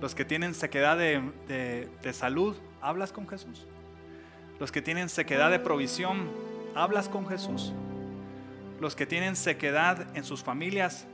Los 0.00 0.14
que 0.14 0.24
tienen 0.24 0.54
sequedad 0.54 0.96
de, 0.96 1.88
de 2.02 2.12
salud, 2.12 2.56
¿hablas 2.80 3.12
con 3.12 3.28
Jesús? 3.28 3.66
Los 4.58 4.72
que 4.72 4.82
tienen 4.82 5.08
sequedad 5.08 5.50
de 5.50 5.58
provisión, 5.58 6.28
¿hablas 6.74 7.08
con 7.08 7.26
Jesús? 7.26 7.72
Los 8.80 8.96
que 8.96 9.06
tienen 9.06 9.36
sequedad 9.36 10.06
en 10.16 10.24
sus 10.24 10.42
familias, 10.42 11.06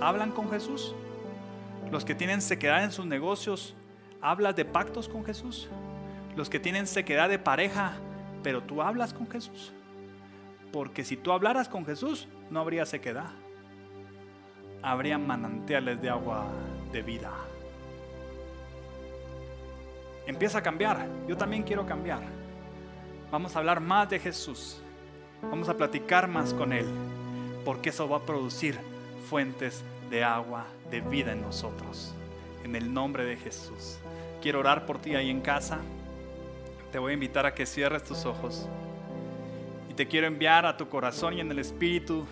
¿hablan 0.00 0.30
con 0.30 0.50
Jesús? 0.50 0.94
Los 1.90 2.04
que 2.04 2.14
tienen 2.14 2.42
sequedad 2.42 2.84
en 2.84 2.92
sus 2.92 3.06
negocios, 3.06 3.74
¿hablas 4.20 4.56
de 4.56 4.64
pactos 4.64 5.08
con 5.08 5.24
Jesús? 5.24 5.68
Los 6.36 6.50
que 6.50 6.60
tienen 6.60 6.86
sequedad 6.86 7.28
de 7.28 7.38
pareja, 7.38 7.92
pero 8.42 8.62
tú 8.62 8.82
hablas 8.82 9.14
con 9.14 9.30
Jesús. 9.30 9.72
Porque 10.72 11.04
si 11.04 11.16
tú 11.16 11.32
hablaras 11.32 11.68
con 11.68 11.86
Jesús, 11.86 12.28
no 12.50 12.60
habría 12.60 12.84
sequedad. 12.84 13.30
Habría 14.84 15.16
manantiales 15.16 16.00
de 16.02 16.10
agua 16.10 16.44
de 16.92 17.00
vida. 17.00 17.32
Empieza 20.26 20.58
a 20.58 20.62
cambiar. 20.62 21.06
Yo 21.26 21.38
también 21.38 21.62
quiero 21.62 21.86
cambiar. 21.86 22.20
Vamos 23.30 23.56
a 23.56 23.60
hablar 23.60 23.80
más 23.80 24.10
de 24.10 24.18
Jesús. 24.18 24.82
Vamos 25.42 25.70
a 25.70 25.76
platicar 25.76 26.28
más 26.28 26.52
con 26.52 26.74
Él, 26.74 26.86
porque 27.64 27.88
eso 27.88 28.06
va 28.08 28.18
a 28.18 28.26
producir 28.26 28.78
fuentes 29.28 29.82
de 30.10 30.22
agua, 30.22 30.66
de 30.90 31.00
vida 31.00 31.32
en 31.32 31.40
nosotros. 31.40 32.14
En 32.62 32.76
el 32.76 32.92
nombre 32.92 33.24
de 33.24 33.36
Jesús. 33.36 33.98
Quiero 34.42 34.60
orar 34.60 34.84
por 34.84 34.98
ti 34.98 35.14
ahí 35.14 35.30
en 35.30 35.40
casa. 35.40 35.78
Te 36.92 36.98
voy 36.98 37.12
a 37.12 37.14
invitar 37.14 37.46
a 37.46 37.54
que 37.54 37.64
cierres 37.64 38.04
tus 38.04 38.26
ojos. 38.26 38.68
Y 39.90 39.94
te 39.94 40.06
quiero 40.06 40.26
enviar 40.26 40.66
a 40.66 40.76
tu 40.76 40.90
corazón 40.90 41.34
y 41.34 41.40
en 41.40 41.50
el 41.50 41.58
espíritu 41.58 42.26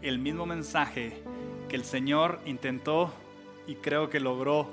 el 0.00 0.18
mismo 0.18 0.46
mensaje 0.46 1.22
que 1.68 1.76
el 1.76 1.84
Señor 1.84 2.40
intentó 2.46 3.12
y 3.66 3.76
creo 3.76 4.10
que 4.10 4.20
logró 4.20 4.68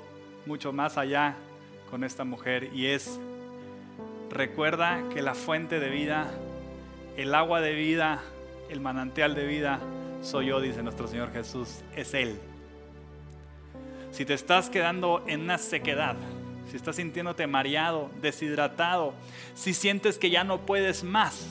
mucho 0.46 0.72
más 0.72 0.98
allá 0.98 1.36
con 1.90 2.04
esta 2.04 2.24
mujer. 2.24 2.70
Y 2.74 2.86
es, 2.86 3.18
recuerda 4.30 5.02
que 5.12 5.22
la 5.22 5.34
fuente 5.34 5.80
de 5.80 5.90
vida 5.90 6.30
el 7.16 7.34
agua 7.34 7.60
de 7.60 7.72
vida, 7.72 8.22
el 8.68 8.80
manantial 8.80 9.34
de 9.34 9.46
vida, 9.46 9.80
soy 10.22 10.46
yo, 10.46 10.60
dice 10.60 10.82
nuestro 10.82 11.08
Señor 11.08 11.32
Jesús, 11.32 11.80
es 11.94 12.12
Él. 12.14 12.38
Si 14.10 14.24
te 14.24 14.34
estás 14.34 14.68
quedando 14.68 15.24
en 15.26 15.42
una 15.42 15.58
sequedad, 15.58 16.16
si 16.70 16.76
estás 16.76 16.96
sintiéndote 16.96 17.46
mareado, 17.46 18.10
deshidratado, 18.20 19.14
si 19.54 19.72
sientes 19.72 20.18
que 20.18 20.30
ya 20.30 20.44
no 20.44 20.60
puedes 20.60 21.04
más, 21.04 21.46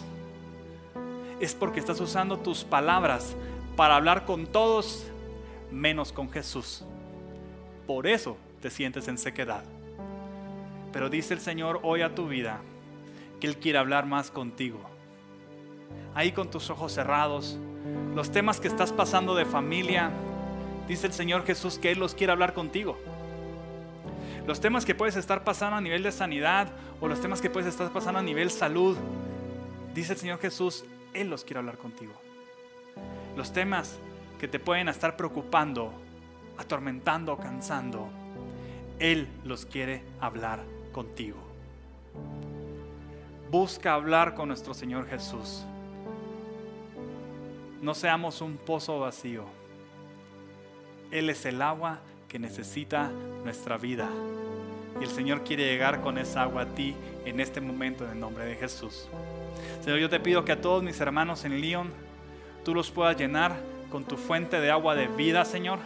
es 1.39 1.53
porque 1.53 1.79
estás 1.79 1.99
usando 1.99 2.37
tus 2.37 2.63
palabras 2.63 3.35
para 3.75 3.95
hablar 3.95 4.25
con 4.25 4.45
todos 4.45 5.07
menos 5.75 6.11
con 6.11 6.29
Jesús. 6.31 6.83
Por 7.85 8.07
eso 8.07 8.37
te 8.61 8.69
sientes 8.69 9.07
en 9.07 9.17
sequedad. 9.17 9.63
Pero 10.91 11.09
dice 11.09 11.33
el 11.33 11.39
Señor 11.39 11.79
hoy 11.83 12.01
a 12.01 12.15
tu 12.15 12.27
vida 12.27 12.61
que 13.39 13.47
Él 13.47 13.57
quiere 13.57 13.77
hablar 13.77 14.05
más 14.05 14.31
contigo 14.31 14.79
ahí 16.15 16.31
con 16.31 16.49
tus 16.49 16.69
ojos 16.69 16.93
cerrados, 16.93 17.59
los 18.15 18.31
temas 18.31 18.59
que 18.59 18.69
estás 18.69 18.91
pasando 18.91 19.35
de 19.35 19.45
familia, 19.45 20.09
dice 20.87 21.07
el 21.07 21.13
Señor 21.13 21.45
Jesús 21.45 21.77
que 21.77 21.91
Él 21.91 21.99
los 21.99 22.15
quiere 22.15 22.31
hablar 22.31 22.53
contigo. 22.53 22.97
Los 24.47 24.61
temas 24.61 24.85
que 24.85 24.95
puedes 24.95 25.17
estar 25.17 25.43
pasando 25.43 25.75
a 25.75 25.81
nivel 25.81 26.03
de 26.03 26.11
sanidad 26.11 26.69
o 27.01 27.07
los 27.07 27.19
temas 27.19 27.41
que 27.41 27.49
puedes 27.49 27.67
estar 27.67 27.91
pasando 27.91 28.19
a 28.19 28.23
nivel 28.23 28.49
salud, 28.49 28.97
dice 29.93 30.13
el 30.13 30.19
Señor 30.19 30.39
Jesús, 30.39 30.85
Él 31.13 31.29
los 31.29 31.43
quiere 31.43 31.59
hablar 31.59 31.77
contigo. 31.77 32.13
Los 33.35 33.51
temas 33.51 33.97
que 34.37 34.47
te 34.47 34.59
pueden 34.59 34.89
estar 34.89 35.15
preocupando, 35.15 35.93
atormentando, 36.57 37.37
cansando, 37.37 38.09
Él 38.99 39.27
los 39.43 39.65
quiere 39.65 40.03
hablar 40.19 40.63
contigo. 40.91 41.37
Busca 43.51 43.93
hablar 43.93 44.33
con 44.35 44.47
nuestro 44.47 44.73
Señor 44.73 45.07
Jesús 45.07 45.65
no 47.85 47.93
seamos 47.93 48.41
un 48.41 48.57
pozo 48.57 48.99
vacío. 48.99 49.45
Él 51.11 51.29
es 51.29 51.45
el 51.45 51.61
agua 51.61 51.99
que 52.27 52.39
necesita 52.39 53.11
nuestra 53.43 53.77
vida. 53.77 54.09
Y 54.99 55.03
el 55.03 55.09
Señor 55.11 55.43
quiere 55.43 55.65
llegar 55.65 56.01
con 56.01 56.17
esa 56.17 56.41
agua 56.41 56.63
a 56.63 56.65
ti 56.65 56.95
en 57.25 57.39
este 57.39 57.61
momento 57.61 58.03
en 58.03 58.11
el 58.11 58.19
nombre 58.19 58.43
de 58.45 58.55
Jesús. 58.55 59.07
Señor, 59.81 59.99
yo 59.99 60.09
te 60.09 60.19
pido 60.19 60.43
que 60.43 60.53
a 60.53 60.61
todos 60.61 60.81
mis 60.81 60.99
hermanos 60.99 61.45
en 61.45 61.61
León, 61.61 61.91
tú 62.63 62.73
los 62.73 62.89
puedas 62.89 63.15
llenar 63.15 63.55
con 63.91 64.03
tu 64.03 64.17
fuente 64.17 64.59
de 64.59 64.71
agua 64.71 64.95
de 64.95 65.07
vida, 65.07 65.45
Señor. 65.45 65.79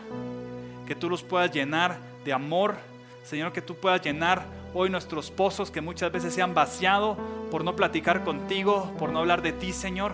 Que 0.88 0.96
tú 0.96 1.10
los 1.10 1.24
puedas 1.24 1.52
llenar 1.52 1.98
de 2.26 2.34
amor. 2.34 2.76
Señor, 3.24 3.52
que 3.54 3.62
tú 3.62 3.76
puedas 3.76 4.02
llenar 4.02 4.44
hoy 4.74 4.90
nuestros 4.90 5.32
pozos 5.32 5.72
que 5.72 5.82
muchas 5.82 6.12
veces 6.12 6.34
se 6.34 6.42
han 6.42 6.54
vaciado 6.54 7.18
por 7.52 7.64
no 7.64 7.76
platicar 7.76 8.24
contigo, 8.24 8.92
por 8.98 9.12
no 9.12 9.20
hablar 9.20 9.42
de 9.42 9.52
ti, 9.52 9.74
Señor. 9.74 10.14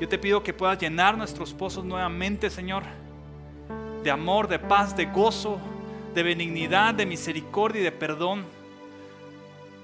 Yo 0.00 0.08
te 0.08 0.18
pido 0.18 0.42
que 0.42 0.52
puedas 0.52 0.78
llenar 0.78 1.16
nuestros 1.16 1.54
pozos 1.54 1.84
nuevamente, 1.84 2.50
Señor, 2.50 2.82
de 4.02 4.10
amor, 4.10 4.46
de 4.46 4.58
paz, 4.58 4.96
de 4.96 5.06
gozo, 5.06 5.58
de 6.14 6.22
benignidad, 6.22 6.94
de 6.94 7.06
misericordia 7.06 7.80
y 7.80 7.84
de 7.84 7.92
perdón. 7.92 8.44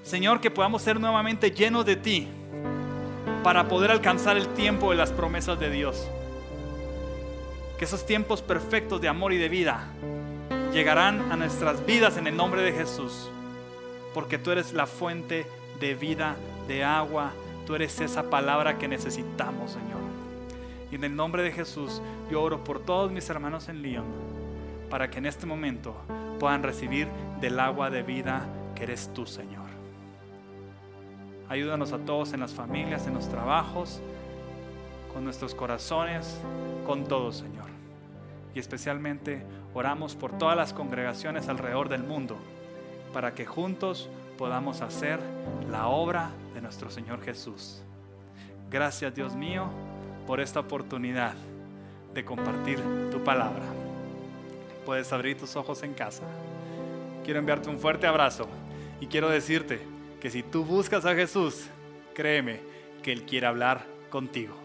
Señor, 0.03 0.39
que 0.39 0.51
podamos 0.51 0.81
ser 0.81 0.99
nuevamente 0.99 1.51
llenos 1.51 1.85
de 1.85 1.95
ti 1.95 2.27
para 3.43 3.67
poder 3.67 3.91
alcanzar 3.91 4.37
el 4.37 4.47
tiempo 4.49 4.91
de 4.91 4.97
las 4.97 5.11
promesas 5.11 5.59
de 5.59 5.69
Dios. 5.69 6.07
Esos 7.83 8.05
tiempos 8.05 8.41
perfectos 8.41 9.01
de 9.01 9.09
amor 9.09 9.33
y 9.33 9.37
de 9.37 9.49
vida 9.49 9.89
llegarán 10.71 11.33
a 11.33 11.35
nuestras 11.35 11.85
vidas 11.85 12.15
en 12.15 12.27
el 12.27 12.37
nombre 12.37 12.61
de 12.61 12.71
Jesús. 12.71 13.29
Porque 14.13 14.37
tú 14.37 14.51
eres 14.51 14.71
la 14.71 14.87
fuente 14.87 15.45
de 15.81 15.93
vida, 15.93 16.37
de 16.65 16.85
agua. 16.85 17.33
Tú 17.65 17.75
eres 17.75 17.99
esa 17.99 18.29
palabra 18.29 18.77
que 18.77 18.87
necesitamos, 18.87 19.71
Señor. 19.71 19.99
Y 20.93 20.95
en 20.95 21.03
el 21.03 21.13
nombre 21.13 21.43
de 21.43 21.51
Jesús 21.51 22.01
yo 22.31 22.41
oro 22.41 22.63
por 22.63 22.79
todos 22.79 23.11
mis 23.11 23.29
hermanos 23.29 23.67
en 23.67 23.81
León 23.81 24.05
para 24.89 25.09
que 25.09 25.17
en 25.17 25.25
este 25.25 25.45
momento 25.45 25.93
puedan 26.39 26.63
recibir 26.63 27.09
del 27.41 27.59
agua 27.59 27.89
de 27.89 28.01
vida 28.01 28.45
que 28.75 28.83
eres 28.83 29.11
tú, 29.13 29.25
Señor. 29.25 29.67
Ayúdanos 31.49 31.91
a 31.91 31.97
todos 31.97 32.31
en 32.31 32.39
las 32.39 32.53
familias, 32.53 33.07
en 33.07 33.13
los 33.13 33.27
trabajos, 33.27 33.99
con 35.13 35.25
nuestros 35.25 35.53
corazones, 35.53 36.39
con 36.85 37.03
todo, 37.03 37.33
Señor. 37.33 37.52
Y 38.55 38.59
especialmente 38.59 39.43
oramos 39.73 40.15
por 40.15 40.37
todas 40.37 40.55
las 40.55 40.73
congregaciones 40.73 41.47
alrededor 41.49 41.89
del 41.89 42.03
mundo, 42.03 42.37
para 43.13 43.33
que 43.33 43.45
juntos 43.45 44.09
podamos 44.37 44.81
hacer 44.81 45.19
la 45.69 45.87
obra 45.87 46.31
de 46.53 46.61
nuestro 46.61 46.89
Señor 46.89 47.23
Jesús. 47.23 47.81
Gracias, 48.69 49.13
Dios 49.13 49.35
mío, 49.35 49.67
por 50.25 50.39
esta 50.39 50.59
oportunidad 50.59 51.33
de 52.13 52.25
compartir 52.25 52.79
tu 53.11 53.23
palabra. 53.23 53.63
Puedes 54.85 55.11
abrir 55.13 55.37
tus 55.37 55.55
ojos 55.55 55.83
en 55.83 55.93
casa. 55.93 56.23
Quiero 57.23 57.39
enviarte 57.39 57.69
un 57.69 57.79
fuerte 57.79 58.07
abrazo 58.07 58.47
y 58.99 59.07
quiero 59.07 59.29
decirte 59.29 59.79
que 60.19 60.29
si 60.29 60.43
tú 60.43 60.63
buscas 60.63 61.05
a 61.05 61.15
Jesús, 61.15 61.67
créeme 62.13 62.59
que 63.01 63.11
Él 63.11 63.23
quiere 63.23 63.47
hablar 63.47 63.85
contigo. 64.09 64.55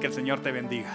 Que 0.00 0.06
el 0.06 0.12
Señor 0.12 0.40
te 0.40 0.52
bendiga. 0.52 0.94